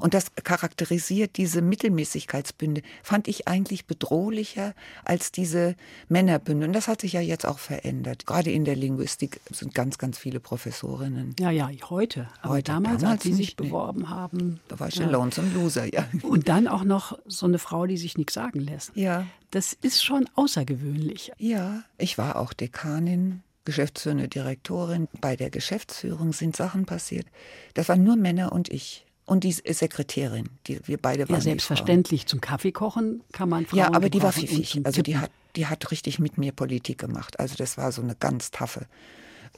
[0.00, 5.76] Und das charakterisiert diese Mittelmäßigkeitsbünde, fand ich eigentlich bedrohlicher als diese
[6.08, 6.66] Männerbünde.
[6.66, 8.26] Und das hat sich ja jetzt auch verändert.
[8.26, 11.34] Gerade in der Linguistik sind ganz, ganz viele Professorinnen.
[11.38, 12.28] Ja, ja, heute.
[12.42, 14.06] Aber heute, damals, damals als sie sich beworben nee.
[14.06, 14.60] haben.
[14.68, 15.08] Da war ich ja.
[15.08, 16.06] Lonesome Loser, ja.
[16.22, 18.92] Und dann auch noch so eine Frau, die sich nichts sagen lässt.
[18.94, 19.26] Ja.
[19.50, 21.32] Das ist schon außergewöhnlich.
[21.38, 25.08] Ja, ich war auch Dekanin geschäftsführende Direktorin.
[25.20, 27.26] Bei der Geschäftsführung sind Sachen passiert.
[27.74, 30.50] Das waren nur Männer und ich und die Sekretärin.
[30.66, 31.36] Die, wir beide waren.
[31.36, 32.26] Ja, selbstverständlich.
[32.26, 34.80] Zum Kaffee kochen kann man Frauen Ja, aber die war pfiffig.
[34.84, 37.40] Also die hat, die hat richtig mit mir Politik gemacht.
[37.40, 38.86] Also das war so eine ganz taffe.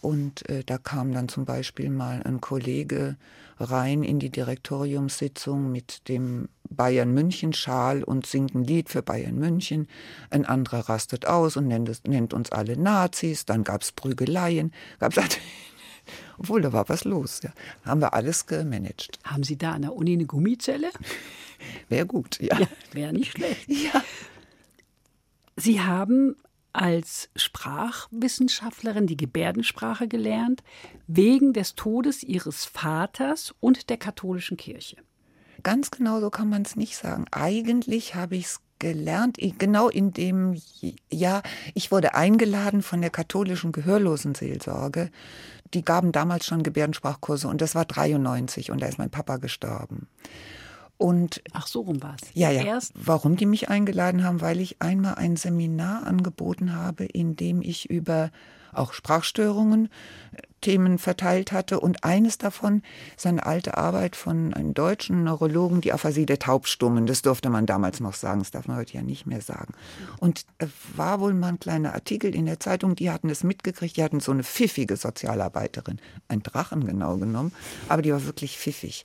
[0.00, 3.16] Und äh, da kam dann zum Beispiel mal ein Kollege
[3.58, 9.36] rein in die Direktoriumssitzung mit dem Bayern München Schal und singt ein Lied für Bayern
[9.36, 9.88] München.
[10.30, 13.46] Ein anderer rastet aus und nennt, nennt uns alle Nazis.
[13.46, 14.72] Dann gab es Prügeleien.
[14.98, 15.16] Gab's
[16.38, 17.40] obwohl, da war was los.
[17.42, 17.50] Ja.
[17.84, 19.18] Haben wir alles gemanagt.
[19.24, 20.90] Haben Sie da an der Uni eine Gummizelle?
[21.88, 22.58] Wäre gut, ja.
[22.58, 23.68] ja Wäre nicht schlecht.
[23.68, 24.02] Ja.
[25.58, 26.36] Sie haben
[26.74, 30.62] als Sprachwissenschaftlerin die Gebärdensprache gelernt,
[31.06, 34.98] wegen des Todes ihres Vaters und der katholischen Kirche.
[35.62, 37.24] Ganz genau so kann man es nicht sagen.
[37.30, 40.60] Eigentlich habe ich es gelernt, genau in dem
[41.10, 41.42] Jahr.
[41.74, 45.10] Ich wurde eingeladen von der katholischen Gehörlosenseelsorge.
[45.76, 50.08] Die gaben damals schon Gebärdensprachkurse und das war 93 und da ist mein Papa gestorben.
[50.98, 52.28] Und Ach so rum war es.
[52.34, 52.62] Ja, ja.
[52.64, 57.60] Erst Warum die mich eingeladen haben, weil ich einmal ein Seminar angeboten habe, in dem
[57.60, 58.30] ich über
[58.72, 59.86] auch Sprachstörungen
[60.32, 62.82] äh, Themen verteilt hatte und eines davon
[63.16, 67.06] ist eine alte Arbeit von einem deutschen Neurologen, die Aphasie der Taubstummen.
[67.06, 69.74] Das durfte man damals noch sagen, das darf man heute ja nicht mehr sagen.
[70.18, 73.96] Und es war wohl mal ein kleiner Artikel in der Zeitung, die hatten es mitgekriegt,
[73.96, 77.52] die hatten so eine pfiffige Sozialarbeiterin, ein Drachen genau genommen,
[77.88, 79.04] aber die war wirklich pfiffig.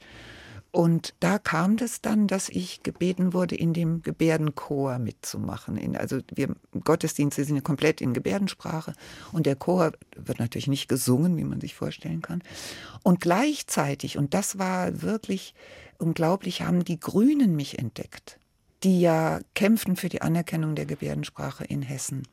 [0.71, 5.75] Und da kam das dann, dass ich gebeten wurde, in dem Gebärdenchor mitzumachen.
[5.75, 6.55] In, also wir
[6.85, 8.93] Gottesdienste sind komplett in Gebärdensprache
[9.33, 12.41] und der Chor wird natürlich nicht gesungen, wie man sich vorstellen kann.
[13.03, 15.53] Und gleichzeitig, und das war wirklich
[15.97, 18.39] unglaublich, haben die Grünen mich entdeckt,
[18.83, 22.23] die ja kämpften für die Anerkennung der Gebärdensprache in Hessen.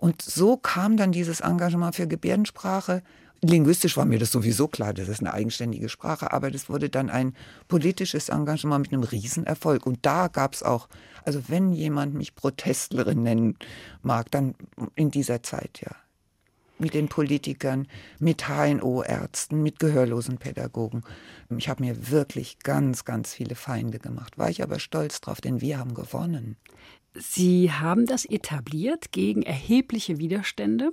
[0.00, 3.02] Und so kam dann dieses Engagement für Gebärdensprache
[3.46, 7.10] Linguistisch war mir das sowieso klar, das ist eine eigenständige Sprache, aber das wurde dann
[7.10, 7.34] ein
[7.68, 9.86] politisches Engagement mit einem Riesenerfolg.
[9.86, 10.88] Und da gab es auch,
[11.24, 13.58] also wenn jemand mich Protestlerin nennen
[14.02, 14.54] mag, dann
[14.94, 15.94] in dieser Zeit, ja.
[16.78, 17.86] Mit den Politikern,
[18.18, 21.02] mit HNO-Ärzten, mit gehörlosen Pädagogen.
[21.56, 24.38] Ich habe mir wirklich ganz, ganz viele Feinde gemacht.
[24.38, 26.56] War ich aber stolz drauf, denn wir haben gewonnen.
[27.14, 30.92] Sie haben das etabliert gegen erhebliche Widerstände.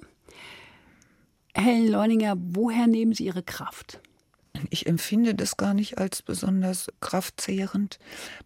[1.53, 4.01] Helen Leuninger, woher nehmen Sie Ihre Kraft?
[4.69, 7.99] Ich empfinde das gar nicht als besonders kraftzehrend.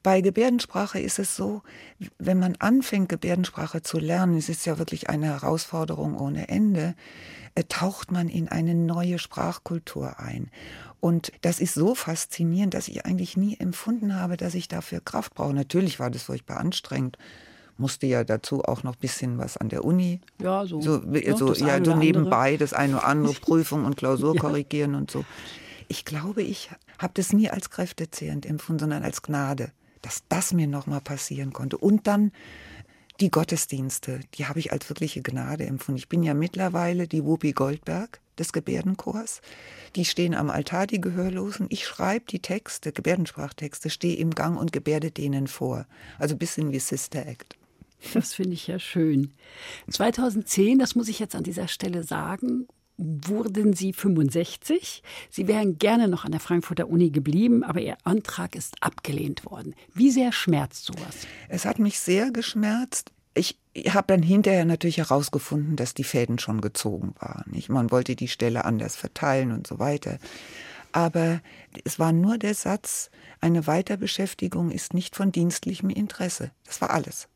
[0.03, 1.63] Bei Gebärdensprache ist es so,
[2.19, 6.95] wenn man anfängt, Gebärdensprache zu lernen, es ist ja wirklich eine Herausforderung ohne Ende,
[7.55, 10.51] äh, taucht man in eine neue Sprachkultur ein.
[10.99, 15.33] Und das ist so faszinierend, dass ich eigentlich nie empfunden habe, dass ich dafür Kraft
[15.33, 15.53] brauche.
[15.53, 17.17] Natürlich war das furchtbar anstrengend
[17.77, 20.21] musste ja dazu auch noch ein bisschen was an der Uni.
[20.41, 20.81] Ja, so.
[20.81, 22.57] So, ja, so, ja, so nebenbei andere.
[22.57, 24.41] das eine oder andere Prüfung und Klausur ja.
[24.41, 25.25] korrigieren und so.
[25.87, 30.67] Ich glaube, ich habe das nie als kräftezehrend empfunden, sondern als Gnade, dass das mir
[30.67, 31.77] nochmal passieren konnte.
[31.77, 32.31] Und dann
[33.21, 35.99] die Gottesdienste, die habe ich als wirkliche Gnade empfunden.
[35.99, 39.41] Ich bin ja mittlerweile die Whoopi Goldberg des Gebärdenchors.
[39.95, 41.67] Die stehen am Altar, die Gehörlosen.
[41.69, 45.85] Ich schreibe die Texte, Gebärdensprachtexte, stehe im Gang und gebärde denen vor.
[46.19, 47.55] Also ein bisschen wie Sister Act.
[48.13, 49.33] Das finde ich ja schön.
[49.89, 55.03] 2010, das muss ich jetzt an dieser Stelle sagen, wurden Sie 65.
[55.29, 59.75] Sie wären gerne noch an der Frankfurter Uni geblieben, aber Ihr Antrag ist abgelehnt worden.
[59.93, 61.27] Wie sehr schmerzt sowas?
[61.49, 63.11] Es hat mich sehr geschmerzt.
[63.33, 63.57] Ich
[63.89, 67.51] habe dann hinterher natürlich herausgefunden, dass die Fäden schon gezogen waren.
[67.67, 70.19] Man wollte die Stelle anders verteilen und so weiter.
[70.93, 71.41] Aber
[71.83, 73.09] es war nur der Satz,
[73.41, 76.51] eine Weiterbeschäftigung ist nicht von dienstlichem Interesse.
[76.63, 77.27] Das war alles.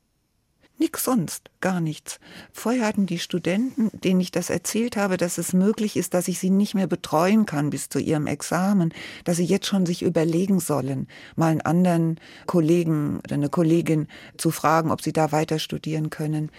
[0.82, 2.22] Nix sonst, gar nichts.
[2.54, 6.40] Vorher hatten die Studenten, denen ich das erzählt habe, dass es möglich ist, dass ich
[6.40, 8.94] sie nicht mehr betreuen kann bis zu ihrem Examen,
[9.26, 14.52] dass sie jetzt schon sich überlegen sollen, mal einen anderen Kollegen oder eine Kollegin zu
[14.52, 16.50] fragen, ob sie da weiter studieren können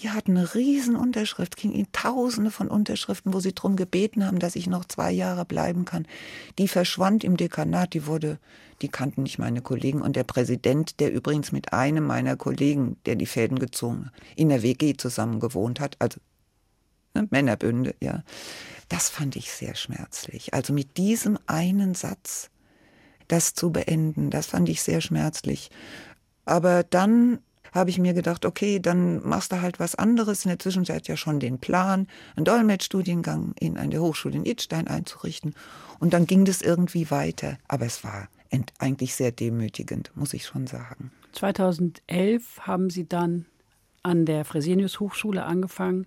[0.00, 4.38] die hatten eine riesen Unterschrift, ging ihnen tausende von Unterschriften, wo sie darum gebeten haben,
[4.38, 6.06] dass ich noch zwei Jahre bleiben kann.
[6.58, 8.38] Die verschwand im Dekanat, die wurde,
[8.82, 10.02] die kannten nicht meine Kollegen.
[10.02, 14.62] Und der Präsident, der übrigens mit einem meiner Kollegen, der die Fäden gezogen, in der
[14.62, 16.20] WG zusammen gewohnt hat, also
[17.14, 18.22] ne, Männerbünde, ja,
[18.88, 20.54] das fand ich sehr schmerzlich.
[20.54, 22.50] Also mit diesem einen Satz
[23.28, 25.70] das zu beenden, das fand ich sehr schmerzlich.
[26.44, 27.40] Aber dann
[27.72, 30.44] habe ich mir gedacht, okay, dann machst du halt was anderes.
[30.44, 35.54] In der Zwischenzeit ja schon den Plan, einen Dolmetschstudiengang in eine Hochschule in Idstein einzurichten.
[35.98, 37.58] Und dann ging das irgendwie weiter.
[37.68, 38.28] Aber es war
[38.78, 41.10] eigentlich sehr demütigend, muss ich schon sagen.
[41.32, 43.46] 2011 haben Sie dann
[44.02, 46.06] an der Fresenius Hochschule angefangen,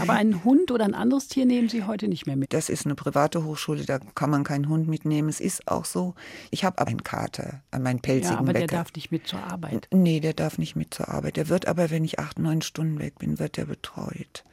[0.00, 2.52] aber einen Hund oder ein anderes Tier nehmen Sie heute nicht mehr mit?
[2.52, 5.28] Das ist eine private Hochschule, da kann man keinen Hund mitnehmen.
[5.28, 6.14] Es ist auch so,
[6.50, 8.66] ich habe einen Kater, meinen pelzigen ja, aber Bäcker.
[8.66, 9.88] der darf nicht mit zur Arbeit.
[9.92, 11.36] Nee, der darf nicht mit zur Arbeit.
[11.36, 14.44] Der wird aber, wenn ich acht, neun Stunden weg bin, wird der betreut.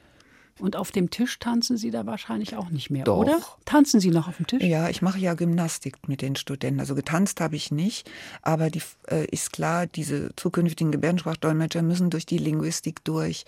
[0.59, 3.19] Und auf dem Tisch tanzen Sie da wahrscheinlich auch nicht mehr, Doch.
[3.19, 3.39] oder?
[3.65, 4.61] Tanzen Sie noch auf dem Tisch?
[4.61, 6.79] Ja, ich mache ja Gymnastik mit den Studenten.
[6.79, 8.09] Also getanzt habe ich nicht,
[8.41, 13.45] aber die, äh, ist klar, diese zukünftigen Gebärdensprachdolmetscher müssen durch die Linguistik durch.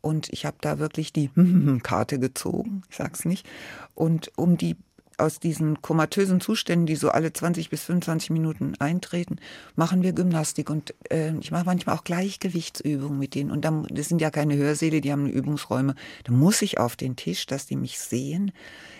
[0.00, 1.30] Und ich habe da wirklich die
[1.82, 3.46] Karte gezogen, ich sag's nicht.
[3.94, 4.76] Und um die
[5.18, 9.36] aus diesen komatösen Zuständen, die so alle 20 bis 25 Minuten eintreten,
[9.74, 10.70] machen wir Gymnastik.
[10.70, 13.50] Und äh, ich mache manchmal auch Gleichgewichtsübungen mit denen.
[13.50, 15.96] Und dann, das sind ja keine Hörsäle, die haben Übungsräume.
[16.24, 18.52] Da muss ich auf den Tisch, dass die mich sehen.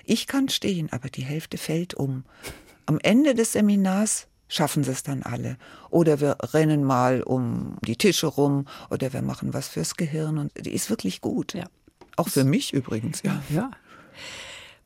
[0.04, 2.24] Ich kann stehen, aber die Hälfte fällt um.
[2.86, 5.56] Am Ende des Seminars schaffen sie es dann alle.
[5.90, 10.52] Oder wir rennen mal um die Tische rum oder wir machen was fürs Gehirn und
[10.58, 11.54] die ist wirklich gut.
[11.54, 11.66] Ja.
[12.16, 13.42] Auch für mich übrigens, ja.
[13.50, 13.70] Ja.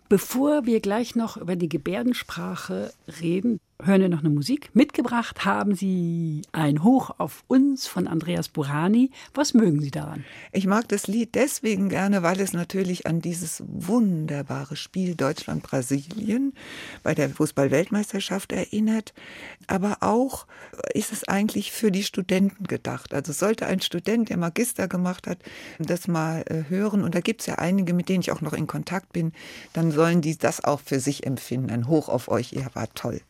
[0.09, 4.71] Bevor wir gleich noch über die Gebärdensprache reden, hören wir noch eine Musik.
[4.75, 9.11] Mitgebracht haben Sie ein Hoch auf uns von Andreas Burani.
[9.35, 10.25] Was mögen Sie daran?
[10.53, 16.53] Ich mag das Lied deswegen gerne, weil es natürlich an dieses wunderbare Spiel Deutschland-Brasilien
[17.03, 19.15] bei der Fußball-Weltmeisterschaft erinnert.
[19.67, 20.47] Aber auch
[20.95, 23.13] ist es eigentlich für die Studenten gedacht.
[23.15, 25.39] Also sollte ein Student, der Magister gemacht hat,
[25.79, 28.53] das mal äh, hören, und da gibt es ja einige, mit denen ich auch noch
[28.53, 29.33] in Kontakt bin,
[29.73, 31.71] dann sollen die das auch für sich empfinden.
[31.71, 33.21] Ein Hoch auf euch, ihr wart toll.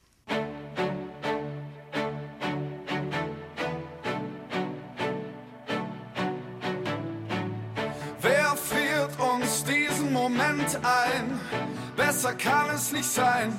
[12.42, 13.52] Kann es nicht sein.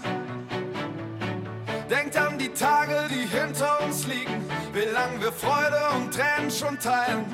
[1.89, 6.77] Denkt an die Tage, die hinter uns liegen, wie lang wir Freude und Tränen schon
[6.79, 7.25] teilen.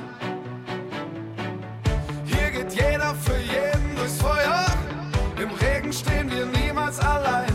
[2.24, 4.66] Hier geht jeder für jeden durchs Feuer.
[5.40, 7.52] Im Regen stehen wir niemals allein.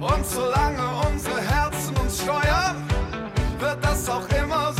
[0.00, 2.86] Und solange unsere Herzen uns steuern,
[3.58, 4.75] wird das auch immer so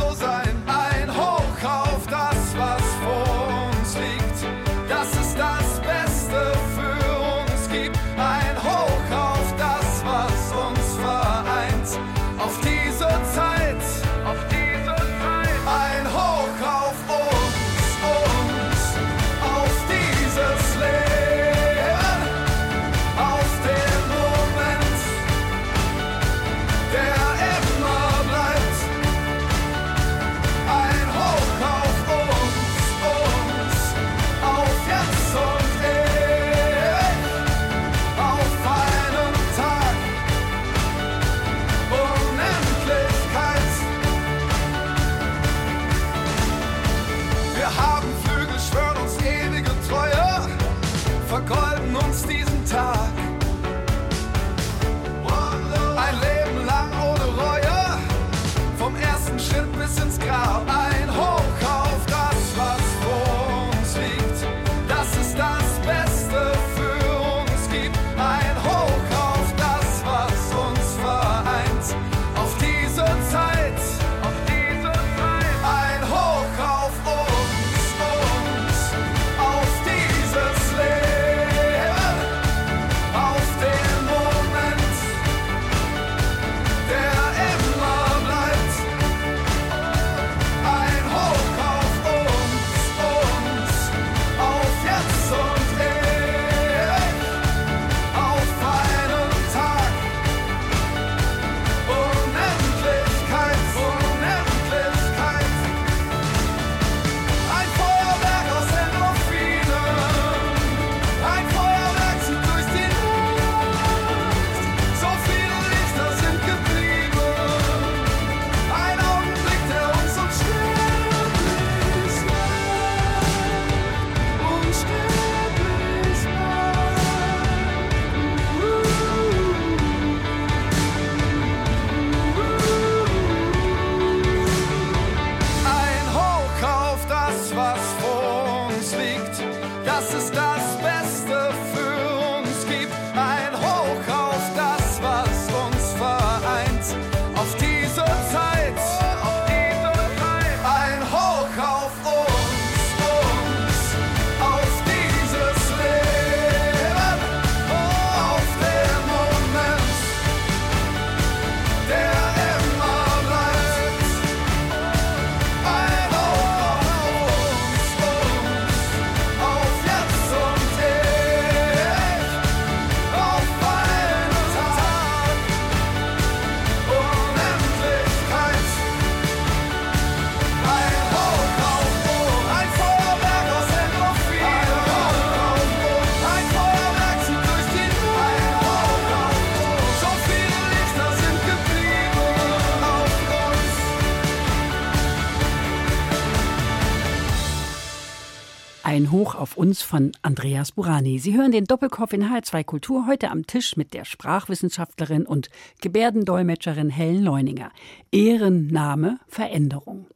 [199.56, 201.18] uns von Andreas Burani.
[201.18, 205.48] Sie hören den Doppelkopf in H2 Kultur heute am Tisch mit der Sprachwissenschaftlerin und
[205.80, 207.72] Gebärdendolmetscherin Helen Leuninger.
[208.12, 210.06] Ehrenname Veränderung.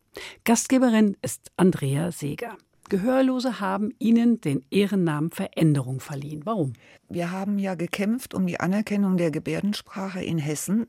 [0.44, 2.56] Gastgeberin ist Andrea Seeger.
[2.88, 6.42] Gehörlose haben Ihnen den Ehrennamen Veränderung verliehen.
[6.44, 6.72] Warum?
[7.08, 10.88] Wir haben ja gekämpft um die Anerkennung der Gebärdensprache in Hessen.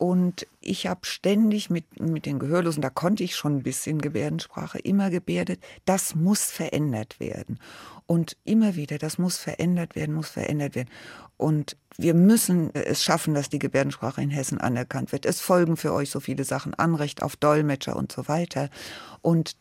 [0.00, 4.78] Und ich habe ständig mit, mit den Gehörlosen, da konnte ich schon ein bisschen Gebärdensprache,
[4.78, 7.58] immer gebärdet, das muss verändert werden.
[8.06, 10.88] Und immer wieder, das muss verändert werden, muss verändert werden.
[11.36, 15.26] Und wir müssen es schaffen, dass die Gebärdensprache in Hessen anerkannt wird.
[15.26, 18.70] Es folgen für euch so viele Sachen, Anrecht auf Dolmetscher und so weiter.
[19.20, 19.54] Und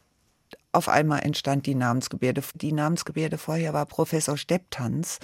[0.71, 2.41] auf einmal entstand die Namensgebärde.
[2.55, 5.19] Die Namensgebärde vorher war Professor Stepptanz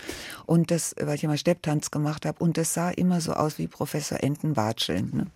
[0.46, 3.68] und das, weil ich immer Stepptanz gemacht habe und das sah immer so aus wie
[3.68, 5.04] Professor Entenwatschel.
[5.04, 5.28] Ne?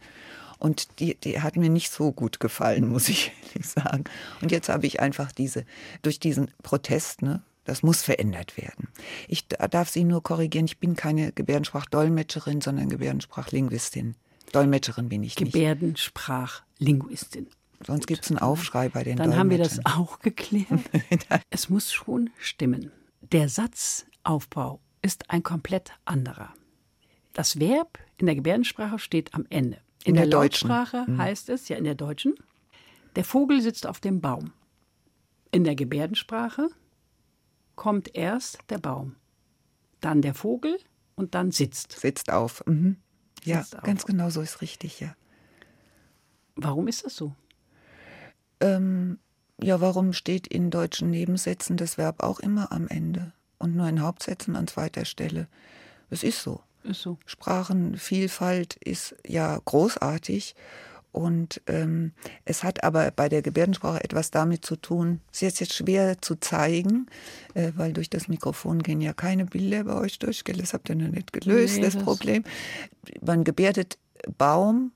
[0.58, 4.06] Und die, die hat mir nicht so gut gefallen, muss ich ehrlich sagen.
[4.42, 5.66] Und jetzt habe ich einfach diese,
[6.02, 8.88] durch diesen Protest, ne, das muss verändert werden.
[9.28, 14.16] Ich darf Sie nur korrigieren, ich bin keine Gebärdensprachdolmetscherin, sondern Gebärdensprachlinguistin.
[14.52, 15.36] Dolmetscherin bin ich.
[15.36, 17.46] Gebärdensprachlinguistin.
[17.86, 20.90] Sonst gibt es einen Aufschrei bei den Dann haben wir das auch geklärt.
[21.50, 22.92] es muss schon stimmen.
[23.22, 26.54] Der Satzaufbau ist ein komplett anderer.
[27.34, 29.78] Das Verb in der Gebärdensprache steht am Ende.
[30.04, 31.18] In, in der, der Lautsprache mhm.
[31.18, 32.36] heißt es, ja in der deutschen,
[33.16, 34.52] der Vogel sitzt auf dem Baum.
[35.52, 36.70] In der Gebärdensprache
[37.76, 39.16] kommt erst der Baum,
[40.02, 40.78] dann der Vogel
[41.16, 41.94] und dann sitzt.
[41.94, 42.64] Sitzt auf.
[42.66, 42.98] Mhm.
[43.44, 44.08] Ja, sitzt ganz auf.
[44.08, 45.16] genau so ist richtig, ja.
[46.56, 47.36] Warum ist das so?
[48.60, 49.20] Ähm,
[49.62, 54.02] ja, warum steht in deutschen Nebensätzen das Verb auch immer am Ende und nur in
[54.02, 55.48] Hauptsätzen an zweiter Stelle?
[56.10, 56.62] Es ist so.
[56.84, 57.18] Ist so.
[57.26, 60.56] Sprachenvielfalt ist ja großartig
[61.12, 62.14] und ähm,
[62.46, 66.36] es hat aber bei der Gebärdensprache etwas damit zu tun, es ist jetzt schwer zu
[66.36, 67.08] zeigen,
[67.56, 70.96] äh, weil durch das Mikrofon gehen ja keine Bilder bei euch durch, das habt ihr
[70.96, 72.44] noch nicht gelöst, nee, das, das Problem.
[73.22, 73.98] Man gebärdet
[74.38, 74.92] Baum,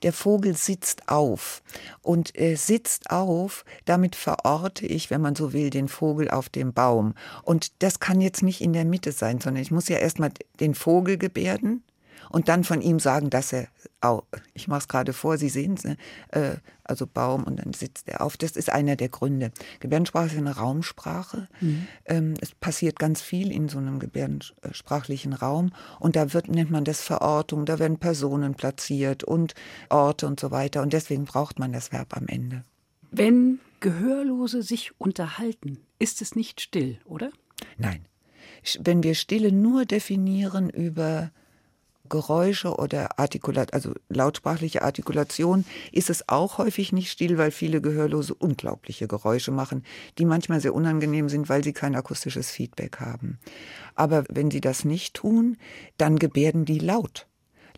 [0.00, 1.62] der Vogel sitzt auf.
[2.02, 6.72] Und äh, sitzt auf, damit verorte ich, wenn man so will, den Vogel auf dem
[6.72, 7.14] Baum.
[7.42, 10.30] Und das kann jetzt nicht in der Mitte sein, sondern ich muss ja erstmal
[10.60, 11.82] den Vogel gebärden
[12.30, 13.68] und dann von ihm sagen, dass er,
[14.02, 14.22] oh,
[14.54, 15.96] ich mache es gerade vor, Sie sehen es, ne?
[16.28, 18.36] äh, also Baum und dann sitzt er auf.
[18.36, 19.52] Das ist einer der Gründe.
[19.80, 21.48] Gebärdensprache ist eine Raumsprache.
[21.60, 21.86] Mhm.
[22.06, 26.84] Ähm, es passiert ganz viel in so einem gebärdensprachlichen Raum und da wird, nennt man
[26.84, 29.54] das Verortung, da werden Personen platziert und
[29.90, 32.64] Orte und so weiter und deswegen braucht man das Verb am Ende.
[33.10, 37.30] Wenn Gehörlose sich unterhalten, ist es nicht still, oder?
[37.76, 38.04] Nein.
[38.80, 41.30] Wenn wir Stille nur definieren über
[42.08, 48.34] Geräusche oder Artikulat, also lautsprachliche Artikulation, ist es auch häufig nicht still, weil viele Gehörlose
[48.34, 49.84] unglaubliche Geräusche machen,
[50.18, 53.38] die manchmal sehr unangenehm sind, weil sie kein akustisches Feedback haben.
[53.94, 55.56] Aber wenn sie das nicht tun,
[55.98, 57.27] dann gebärden die laut.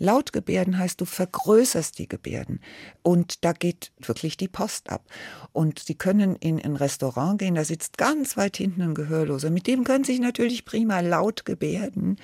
[0.00, 2.60] Lautgebärden heißt, du vergrößerst die Gebärden.
[3.02, 5.04] Und da geht wirklich die Post ab.
[5.52, 9.50] Und Sie können in ein Restaurant gehen, da sitzt ganz weit hinten ein Gehörloser.
[9.50, 12.16] Mit dem können sich natürlich prima laut gebärden.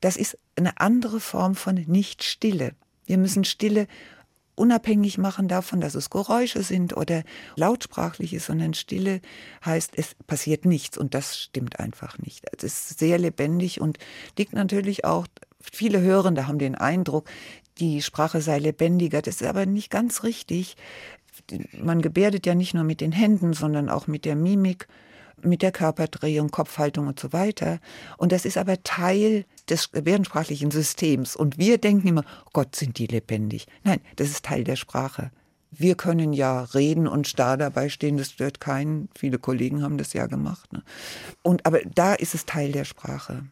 [0.00, 2.72] Das ist eine andere Form von Nicht-Stille.
[3.06, 3.86] Wir müssen Stille
[4.56, 7.22] unabhängig machen davon, dass es Geräusche sind oder
[7.56, 9.20] lautsprachlich ist, sondern Stille
[9.64, 12.44] heißt, es passiert nichts und das stimmt einfach nicht.
[12.56, 13.98] Es ist sehr lebendig und
[14.36, 15.26] liegt natürlich auch
[15.60, 17.28] Viele Hörende haben den Eindruck,
[17.78, 19.22] die Sprache sei lebendiger.
[19.22, 20.76] Das ist aber nicht ganz richtig.
[21.78, 24.88] Man gebärdet ja nicht nur mit den Händen, sondern auch mit der Mimik,
[25.42, 27.78] mit der Körperdrehung, Kopfhaltung und so weiter.
[28.16, 31.36] Und das ist aber Teil des gebärdensprachlichen Systems.
[31.36, 33.66] Und wir denken immer, oh Gott, sind die lebendig.
[33.84, 35.30] Nein, das ist Teil der Sprache.
[35.70, 39.10] Wir können ja reden und starr dabei stehen, das stört keinen.
[39.18, 40.72] Viele Kollegen haben das ja gemacht.
[40.72, 40.82] Ne?
[41.42, 43.44] Und, aber da ist es Teil der Sprache.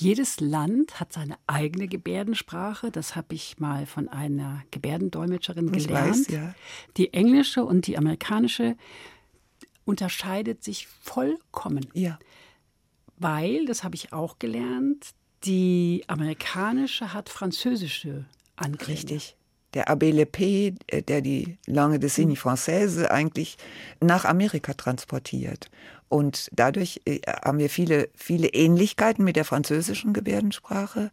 [0.00, 2.90] Jedes Land hat seine eigene Gebärdensprache.
[2.90, 6.10] Das habe ich mal von einer Gebärdendolmetscherin gelernt.
[6.10, 6.54] Weiß, ja.
[6.96, 8.76] Die englische und die amerikanische
[9.84, 11.86] unterscheidet sich vollkommen.
[11.92, 12.18] Ja.
[13.18, 15.10] Weil, das habe ich auch gelernt,
[15.44, 18.24] die amerikanische hat französische
[18.56, 18.98] Anklänge.
[18.98, 19.36] Richtig
[19.74, 22.38] der Abbé Lepé, äh, der die Langue de Signes.
[22.38, 23.56] Française eigentlich
[24.00, 25.70] nach Amerika transportiert.
[26.10, 31.12] Und dadurch äh, haben wir viele, viele Ähnlichkeiten mit der französischen Gebärdensprache.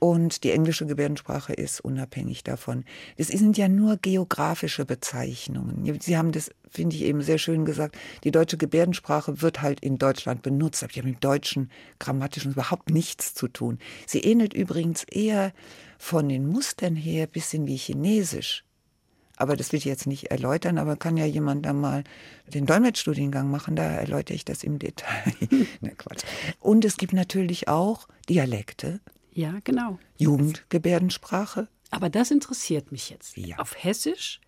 [0.00, 2.84] Und die englische Gebärdensprache ist unabhängig davon.
[3.16, 5.98] Das sind ja nur geografische Bezeichnungen.
[6.00, 7.96] Sie haben das, finde ich, eben sehr schön gesagt.
[8.22, 13.34] Die deutsche Gebärdensprache wird halt in Deutschland benutzt, aber die mit deutschen grammatischen überhaupt nichts
[13.34, 13.78] zu tun.
[14.06, 15.52] Sie ähnelt übrigens eher
[15.98, 18.62] von den Mustern her bisschen wie Chinesisch.
[19.38, 22.02] Aber das will ich jetzt nicht erläutern, aber kann ja jemand da mal
[22.52, 25.32] den Dolmetschstudiengang machen, da erläutere ich das im Detail.
[25.80, 26.24] Na Quatsch.
[26.58, 29.00] Und es gibt natürlich auch Dialekte.
[29.32, 30.00] Ja, genau.
[30.16, 31.68] Jugendgebärdensprache.
[31.90, 33.36] Aber das interessiert mich jetzt.
[33.36, 33.58] Ja.
[33.58, 34.40] Auf Hessisch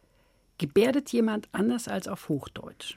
[0.59, 2.97] gebärdet jemand anders als auf Hochdeutsch.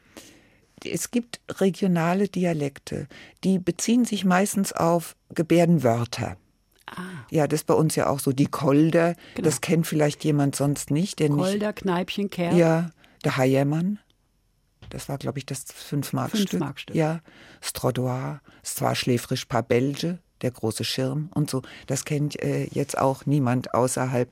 [0.84, 3.08] Es gibt regionale Dialekte,
[3.44, 6.38] die beziehen sich meistens auf Gebärdenwörter.
[6.86, 7.02] Ah.
[7.32, 8.32] Ja, das ist bei uns ja auch so.
[8.34, 9.46] Die Kolder, Genau.
[9.46, 11.20] das kennt vielleicht jemand sonst nicht.
[11.20, 12.58] Der Kolder, Kneipchen, nicht Kerl.
[12.58, 12.92] ja,
[13.24, 14.00] der Heiermann.
[14.90, 16.50] Das war, glaube ich, das 5-Mark-Stück.
[16.52, 16.96] Fünf-Mark-Stück.
[16.96, 17.22] Ja,
[17.62, 21.62] Strodoir, es war schläfrisch paar Belge, der große Schirm und so.
[21.88, 24.30] Das kennt äh, jetzt auch niemand außerhalb.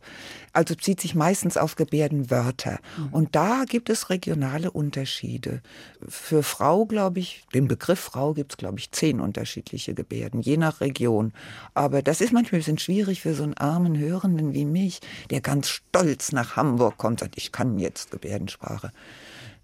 [0.53, 2.79] Also bezieht sich meistens auf Gebärdenwörter.
[3.11, 5.61] Und da gibt es regionale Unterschiede.
[6.07, 10.57] Für Frau, glaube ich, den Begriff Frau gibt es, glaube ich, zehn unterschiedliche Gebärden, je
[10.57, 11.31] nach Region.
[11.73, 14.99] Aber das ist manchmal ein bisschen schwierig für so einen armen Hörenden wie mich,
[15.29, 18.91] der ganz stolz nach Hamburg kommt und sagt, ich kann jetzt Gebärdensprache.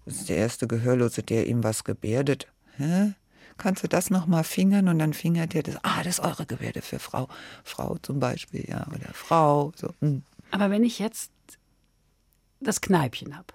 [0.06, 2.48] Das ist der erste Gehörlose, der ihm was gebärdet.
[2.78, 3.12] Hä?
[3.58, 4.88] Kannst du das nochmal fingern?
[4.88, 5.76] Und dann fingert er das.
[5.82, 7.28] Ah, das ist eure Gebärde für Frau.
[7.64, 8.86] Frau zum Beispiel, ja.
[8.88, 9.72] Oder Frau.
[9.76, 9.92] So.
[10.00, 10.22] hm.
[10.50, 11.30] Aber wenn ich jetzt
[12.60, 13.52] das Kneipchen habe,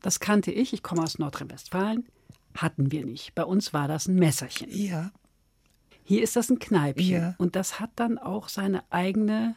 [0.00, 2.08] das kannte ich, ich komme aus Nordrhein-Westfalen,
[2.56, 3.34] hatten wir nicht.
[3.34, 4.68] Bei uns war das ein Messerchen.
[4.70, 5.10] Ja.
[6.04, 7.10] Hier ist das ein Kneipchen.
[7.10, 7.34] Ja.
[7.38, 9.54] Und das hat dann auch seine eigene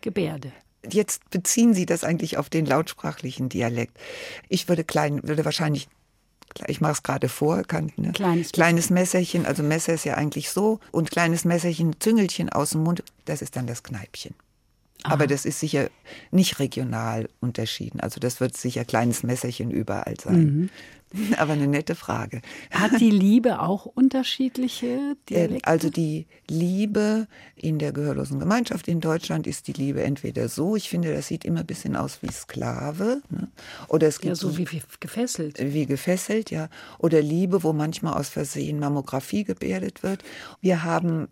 [0.00, 0.52] Gebärde.
[0.90, 3.96] Jetzt beziehen Sie das eigentlich auf den lautsprachlichen Dialekt.
[4.48, 5.88] Ich würde klein, würde wahrscheinlich,
[6.66, 8.12] ich mache es gerade vor, kann, ne?
[8.12, 12.82] Kleines kleines Messerchen, also Messer ist ja eigentlich so, und kleines Messerchen, Züngelchen aus dem
[12.82, 14.34] Mund, das ist dann das Kneipchen.
[15.04, 15.90] Aber das ist sicher
[16.30, 18.00] nicht regional unterschieden.
[18.00, 20.70] Also das wird sicher kleines Messerchen überall sein.
[21.38, 22.42] Aber eine nette Frage.
[22.70, 25.68] Hat die Liebe auch unterschiedliche Äh, Dialekte?
[25.68, 30.88] Also die Liebe in der gehörlosen Gemeinschaft in Deutschland ist die Liebe entweder so, ich
[30.88, 33.48] finde, das sieht immer ein bisschen aus wie Sklave, ne?
[33.88, 35.58] oder es gibt ja, so wie wie gefesselt.
[35.60, 40.22] wie gefesselt, ja, oder Liebe, wo manchmal aus Versehen Mammographie gebärdet wird.
[40.60, 41.28] Wir haben,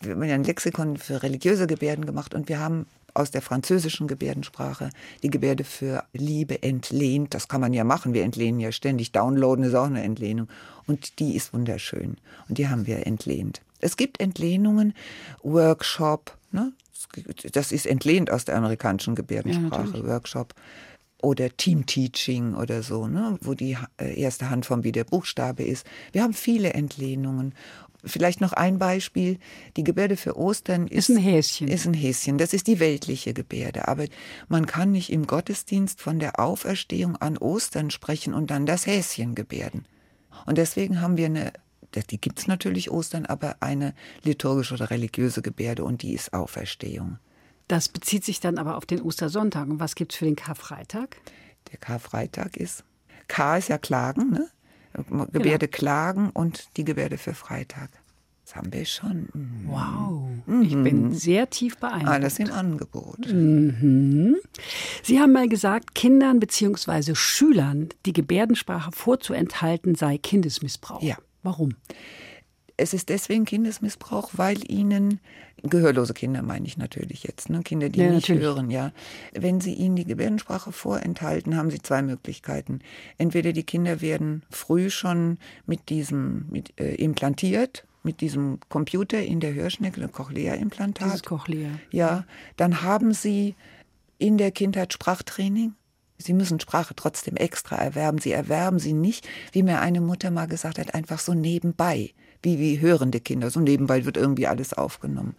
[0.00, 4.06] wir haben ja ein Lexikon für religiöse Gebärden gemacht und wir haben aus der französischen
[4.06, 4.90] Gebärdensprache
[5.22, 7.34] die Gebärde für Liebe entlehnt.
[7.34, 8.14] Das kann man ja machen.
[8.14, 9.12] Wir entlehnen ja ständig.
[9.12, 10.48] Downloaden ist auch eine Entlehnung.
[10.86, 12.16] Und die ist wunderschön.
[12.48, 13.62] Und die haben wir entlehnt.
[13.80, 14.94] Es gibt Entlehnungen,
[15.42, 16.72] Workshop, ne?
[17.52, 20.06] das ist entlehnt aus der amerikanischen Gebärdensprache, natürlich.
[20.06, 20.54] Workshop
[21.20, 23.38] oder Team-Teaching oder so, ne?
[23.40, 25.86] wo die äh, erste Handform wie der Buchstabe ist.
[26.12, 27.54] Wir haben viele Entlehnungen.
[28.04, 29.38] Vielleicht noch ein Beispiel.
[29.76, 31.68] Die Gebärde für Ostern ist, Ist ein Häschen.
[31.68, 32.36] Ist ein Häschen.
[32.36, 33.86] Das ist die weltliche Gebärde.
[33.86, 34.06] Aber
[34.48, 39.34] man kann nicht im Gottesdienst von der Auferstehung an Ostern sprechen und dann das Häschen
[39.34, 39.86] gebärden.
[40.46, 41.52] Und deswegen haben wir eine,
[42.10, 43.94] die gibt es natürlich Ostern, aber eine
[44.24, 47.18] liturgische oder religiöse Gebärde und die ist Auferstehung.
[47.68, 49.68] Das bezieht sich dann aber auf den Ostersonntag.
[49.68, 51.16] Und was gibt es für den Karfreitag?
[51.70, 52.82] Der Karfreitag ist.
[53.28, 54.48] K ist ja Klagen, ne?
[55.32, 57.90] Gebärde Klagen und die Gebärde für Freitag.
[58.44, 59.28] Das haben wir schon.
[59.32, 59.64] Mhm.
[59.66, 60.28] Wow.
[60.62, 62.08] Ich bin sehr tief beeindruckt.
[62.08, 63.26] Alles im Angebot.
[63.26, 67.14] Sie haben mal gesagt, Kindern bzw.
[67.14, 71.02] Schülern die Gebärdensprache vorzuenthalten sei Kindesmissbrauch.
[71.02, 71.16] Ja.
[71.42, 71.76] Warum?
[72.76, 75.20] Es ist deswegen Kindesmissbrauch, weil ihnen,
[75.62, 77.62] gehörlose Kinder meine ich natürlich jetzt, ne?
[77.62, 78.42] Kinder, die Ja, nicht natürlich.
[78.42, 78.92] hören, ja.
[79.32, 82.80] Wenn sie ihnen die Gebärdensprache vorenthalten, haben sie zwei Möglichkeiten.
[83.18, 89.40] Entweder die Kinder werden früh schon mit diesem, mit, äh, implantiert, mit diesem Computer in
[89.40, 91.06] der Hörschnecke, ein Cochlea-Implantat.
[91.08, 91.70] Dieses Cochlea.
[91.90, 92.24] Ja,
[92.56, 93.54] dann haben Sie
[94.18, 95.74] in der Kindheit Sprachtraining.
[96.18, 98.18] Sie müssen Sprache trotzdem extra erwerben.
[98.18, 102.12] Sie erwerben sie nicht, wie mir eine Mutter mal gesagt hat, einfach so nebenbei,
[102.42, 103.50] wie, wie hörende Kinder.
[103.50, 105.34] So nebenbei wird irgendwie alles aufgenommen.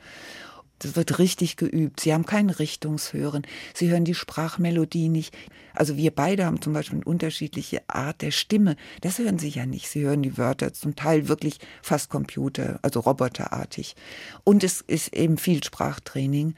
[0.79, 2.01] Das wird richtig geübt.
[2.01, 3.47] Sie haben kein Richtungshören.
[3.73, 5.33] Sie hören die Sprachmelodie nicht.
[5.73, 8.75] Also wir beide haben zum Beispiel eine unterschiedliche Art der Stimme.
[8.99, 9.87] Das hören Sie ja nicht.
[9.87, 13.95] Sie hören die Wörter zum Teil wirklich fast Computer, also roboterartig.
[14.43, 16.55] Und es ist eben viel Sprachtraining.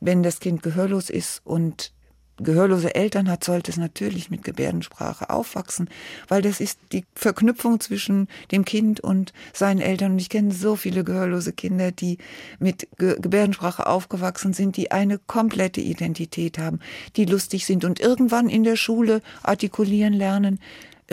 [0.00, 1.92] Wenn das Kind gehörlos ist und
[2.38, 5.88] gehörlose Eltern hat, sollte es natürlich mit Gebärdensprache aufwachsen,
[6.28, 10.12] weil das ist die Verknüpfung zwischen dem Kind und seinen Eltern.
[10.12, 12.18] Und ich kenne so viele gehörlose Kinder, die
[12.58, 16.80] mit Ge Gebärdensprache aufgewachsen sind, die eine komplette Identität haben,
[17.16, 20.60] die lustig sind und irgendwann in der Schule artikulieren lernen.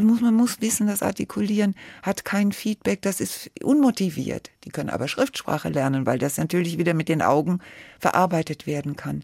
[0.01, 4.49] Man muss wissen, das Artikulieren hat kein Feedback, das ist unmotiviert.
[4.63, 7.59] Die können aber Schriftsprache lernen, weil das natürlich wieder mit den Augen
[7.99, 9.23] verarbeitet werden kann.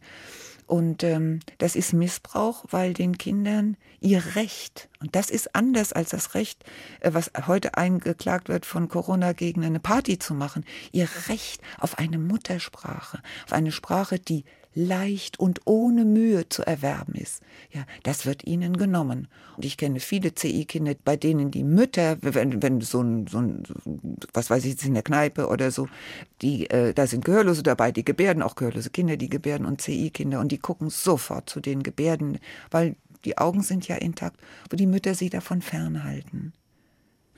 [0.70, 6.12] Und ähm, das ist Missbrauch, weil den Kindern ihr Recht, und das ist anders als
[6.12, 6.64] das Recht,
[7.00, 12.20] äh, was heute eingeklagt wird von Corona-Gegnern, eine Party zu machen, ihr Recht auf eine
[12.20, 14.46] Muttersprache, auf eine Sprache, die
[14.76, 17.42] leicht und ohne Mühe zu erwerben ist.
[17.72, 19.28] Ja, das wird ihnen genommen.
[19.58, 23.64] Und ich kenne viele CI-Kinder, bei denen die Mütter, wenn, wenn so ein, so ein,
[24.34, 25.88] was weiß ich, in der Kneipe oder so,
[26.42, 30.40] die, äh, da sind Gehörlose dabei, die gebärden, auch gehörlose Kinder, die gebärden und CI-Kinder
[30.40, 32.40] und die gucken sofort zu den Gebärden,
[32.72, 32.96] weil
[33.26, 34.40] die Augen sind ja intakt,
[34.70, 36.54] wo die Mütter sie davon fernhalten.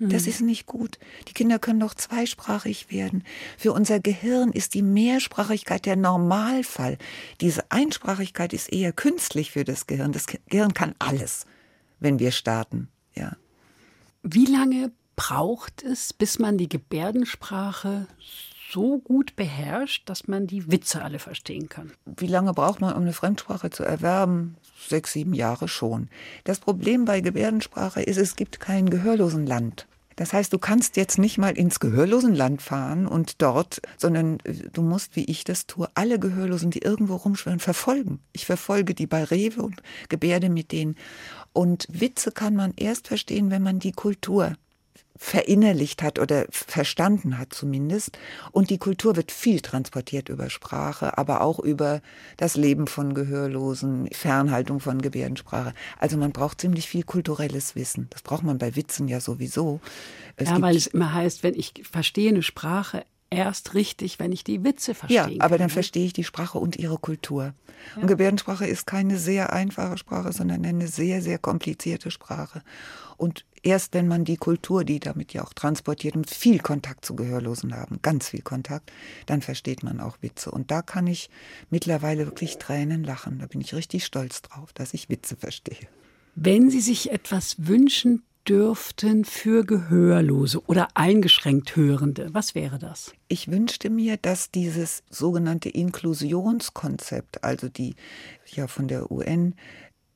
[0.10, 0.98] Das ist nicht gut.
[1.28, 3.24] Die Kinder können doch zweisprachig werden.
[3.56, 6.98] Für unser Gehirn ist die Mehrsprachigkeit der Normalfall.
[7.40, 10.12] Diese Einsprachigkeit ist eher künstlich für das Gehirn.
[10.12, 11.46] Das Gehirn kann alles,
[12.00, 12.88] wenn wir starten.
[13.14, 13.38] Ja.
[14.24, 18.08] Wie lange braucht es, bis man die Gebärdensprache
[18.72, 21.92] so gut beherrscht, dass man die Witze alle verstehen kann?
[22.06, 24.58] Wie lange braucht man, um eine Fremdsprache zu erwerben?
[24.88, 26.10] Sechs, sieben Jahre schon.
[26.44, 29.86] Das Problem bei Gebärdensprache ist, es gibt kein Gehörlosenland.
[30.22, 34.84] Das heißt, du kannst jetzt nicht mal ins Gehörlosenland fahren und dort, sondern äh, du
[34.84, 38.20] musst, wie ich das tue, alle Gehörlosen, die irgendwo rumschwirren, verfolgen.
[38.32, 40.96] Ich verfolge die bei Rewe und gebärde mit denen.
[41.54, 44.54] Und Witze kann man erst verstehen, wenn man die Kultur
[45.24, 48.18] verinnerlicht hat oder verstanden hat zumindest.
[48.52, 52.02] Und die Kultur wird viel transportiert über Sprache, aber auch über
[52.38, 55.74] das Leben von Gehörlosen, Fernhaltung von Gebärdensprache.
[56.00, 58.08] Also man braucht ziemlich viel kulturelles Wissen.
[58.10, 59.80] Das braucht man bei Witzen ja sowieso.
[60.38, 64.44] Es ja, weil es immer heißt, wenn ich verstehe eine Sprache, erst richtig, wenn ich
[64.44, 65.38] die Witze verstehe.
[65.38, 65.74] Ja, aber dann ne?
[65.74, 67.54] verstehe ich die Sprache und ihre Kultur.
[67.96, 68.02] Ja.
[68.02, 72.64] Und Gebärdensprache ist keine sehr einfache Sprache, sondern eine sehr, sehr komplizierte Sprache.
[73.18, 77.16] Und erst wenn man die Kultur, die damit ja auch transportiert und viel Kontakt zu
[77.16, 78.92] Gehörlosen haben, ganz viel Kontakt,
[79.26, 80.52] dann versteht man auch Witze.
[80.52, 81.30] Und da kann ich
[81.70, 83.40] mittlerweile wirklich Tränen lachen.
[83.40, 85.88] Da bin ich richtig stolz drauf, dass ich Witze verstehe.
[86.36, 92.30] Wenn Sie sich etwas wünschen dürften für Gehörlose oder eingeschränkt Hörende?
[92.34, 93.14] Was wäre das?
[93.28, 97.96] Ich wünschte mir, dass dieses sogenannte Inklusionskonzept, also die
[98.48, 99.56] ja von der UN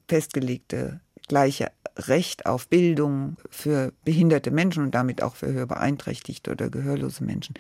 [0.08, 7.24] festgelegte gleiche Recht auf Bildung für behinderte Menschen und damit auch für hörbeeinträchtigte oder gehörlose
[7.24, 7.56] Menschen,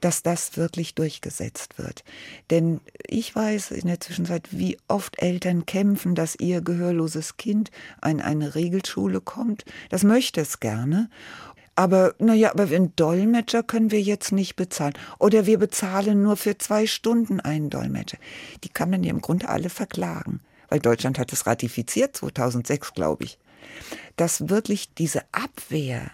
[0.00, 2.02] dass das wirklich durchgesetzt wird.
[2.50, 7.70] Denn ich weiß in der Zwischenzeit, wie oft Eltern kämpfen, dass ihr gehörloses Kind
[8.00, 9.64] an eine Regelschule kommt.
[9.90, 11.08] Das möchte es gerne.
[11.76, 14.94] Aber naja, aber einen Dolmetscher können wir jetzt nicht bezahlen.
[15.18, 18.18] Oder wir bezahlen nur für zwei Stunden einen Dolmetscher.
[18.64, 20.40] Die kann man ja im Grunde alle verklagen.
[20.68, 23.38] Weil Deutschland hat es ratifiziert, 2006, glaube ich
[24.16, 26.10] dass wirklich diese Abwehr,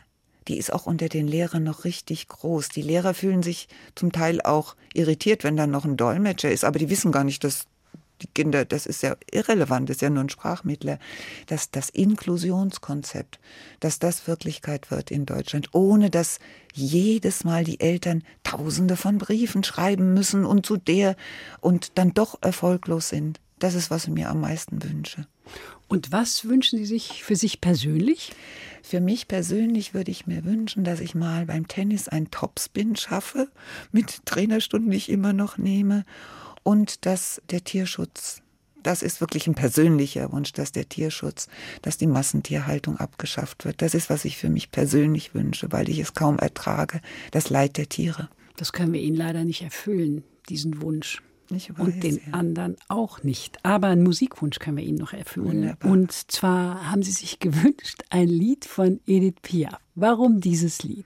[0.48, 2.68] die ist auch unter den Lehrern noch richtig groß.
[2.70, 6.78] Die Lehrer fühlen sich zum Teil auch irritiert, wenn da noch ein Dolmetscher ist, aber
[6.78, 7.66] die wissen gar nicht, dass
[8.22, 10.98] die Kinder, das ist ja irrelevant, das ist ja nur ein Sprachmittler,
[11.46, 13.38] dass das Inklusionskonzept,
[13.80, 16.38] dass das Wirklichkeit wird in Deutschland, ohne dass
[16.72, 21.16] jedes Mal die Eltern tausende von Briefen schreiben müssen und zu der
[21.60, 23.40] und dann doch erfolglos sind.
[23.58, 25.26] Das ist, was ich mir am meisten wünsche.
[25.92, 28.32] Und was wünschen Sie sich für sich persönlich?
[28.82, 33.48] Für mich persönlich würde ich mir wünschen, dass ich mal beim Tennis ein Topspin schaffe,
[33.90, 36.06] mit Trainerstunden, die ich immer noch nehme,
[36.62, 38.40] und dass der Tierschutz
[38.82, 41.48] das ist wirklich ein persönlicher Wunsch, dass der Tierschutz,
[41.82, 43.82] dass die Massentierhaltung abgeschafft wird.
[43.82, 47.00] Das ist, was ich für mich persönlich wünsche, weil ich es kaum ertrage,
[47.32, 48.30] das Leid der Tiere.
[48.56, 51.22] Das können wir Ihnen leider nicht erfüllen, diesen Wunsch.
[51.50, 52.32] Weiß, und den ja.
[52.32, 53.58] anderen auch nicht.
[53.64, 55.62] Aber einen Musikwunsch können wir Ihnen noch erfüllen.
[55.62, 55.90] Wunderbar.
[55.90, 59.78] Und zwar haben Sie sich gewünscht ein Lied von Edith Piaf.
[59.94, 61.04] Warum dieses Lied?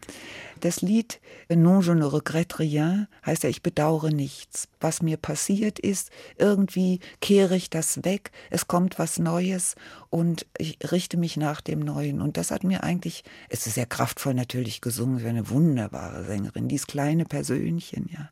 [0.61, 4.69] Das Lied Non je ne regrette rien heißt ja, ich bedauere nichts.
[4.81, 9.75] Was mir passiert ist, irgendwie kehre ich das weg, es kommt was Neues
[10.11, 12.21] und ich richte mich nach dem Neuen.
[12.21, 16.69] Und das hat mir eigentlich, es ist sehr kraftvoll natürlich gesungen, sie eine wunderbare Sängerin,
[16.69, 18.31] dieses kleine Persönchen, ja.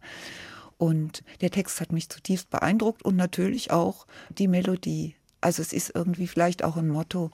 [0.78, 5.14] Und der Text hat mich zutiefst beeindruckt und natürlich auch die Melodie.
[5.40, 7.30] Also es ist irgendwie vielleicht auch ein Motto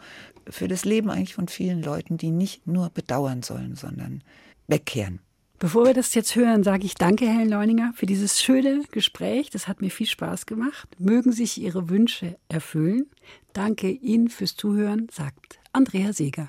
[0.48, 4.22] für das Leben eigentlich von vielen Leuten, die nicht nur bedauern sollen, sondern
[4.66, 5.20] wegkehren.
[5.60, 9.50] Bevor wir das jetzt hören, sage ich danke, Helen Leuninger, für dieses schöne Gespräch.
[9.50, 10.88] Das hat mir viel Spaß gemacht.
[10.98, 13.10] Mögen sich Ihre Wünsche erfüllen.
[13.52, 16.48] Danke Ihnen fürs Zuhören, sagt Andrea Seeger.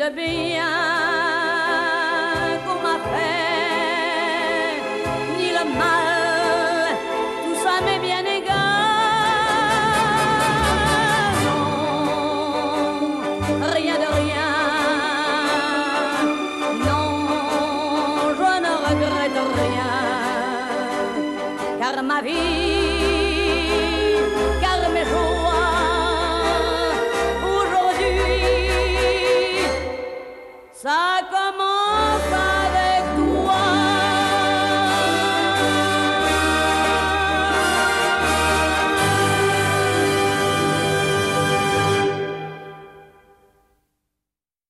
[0.00, 0.79] Non, je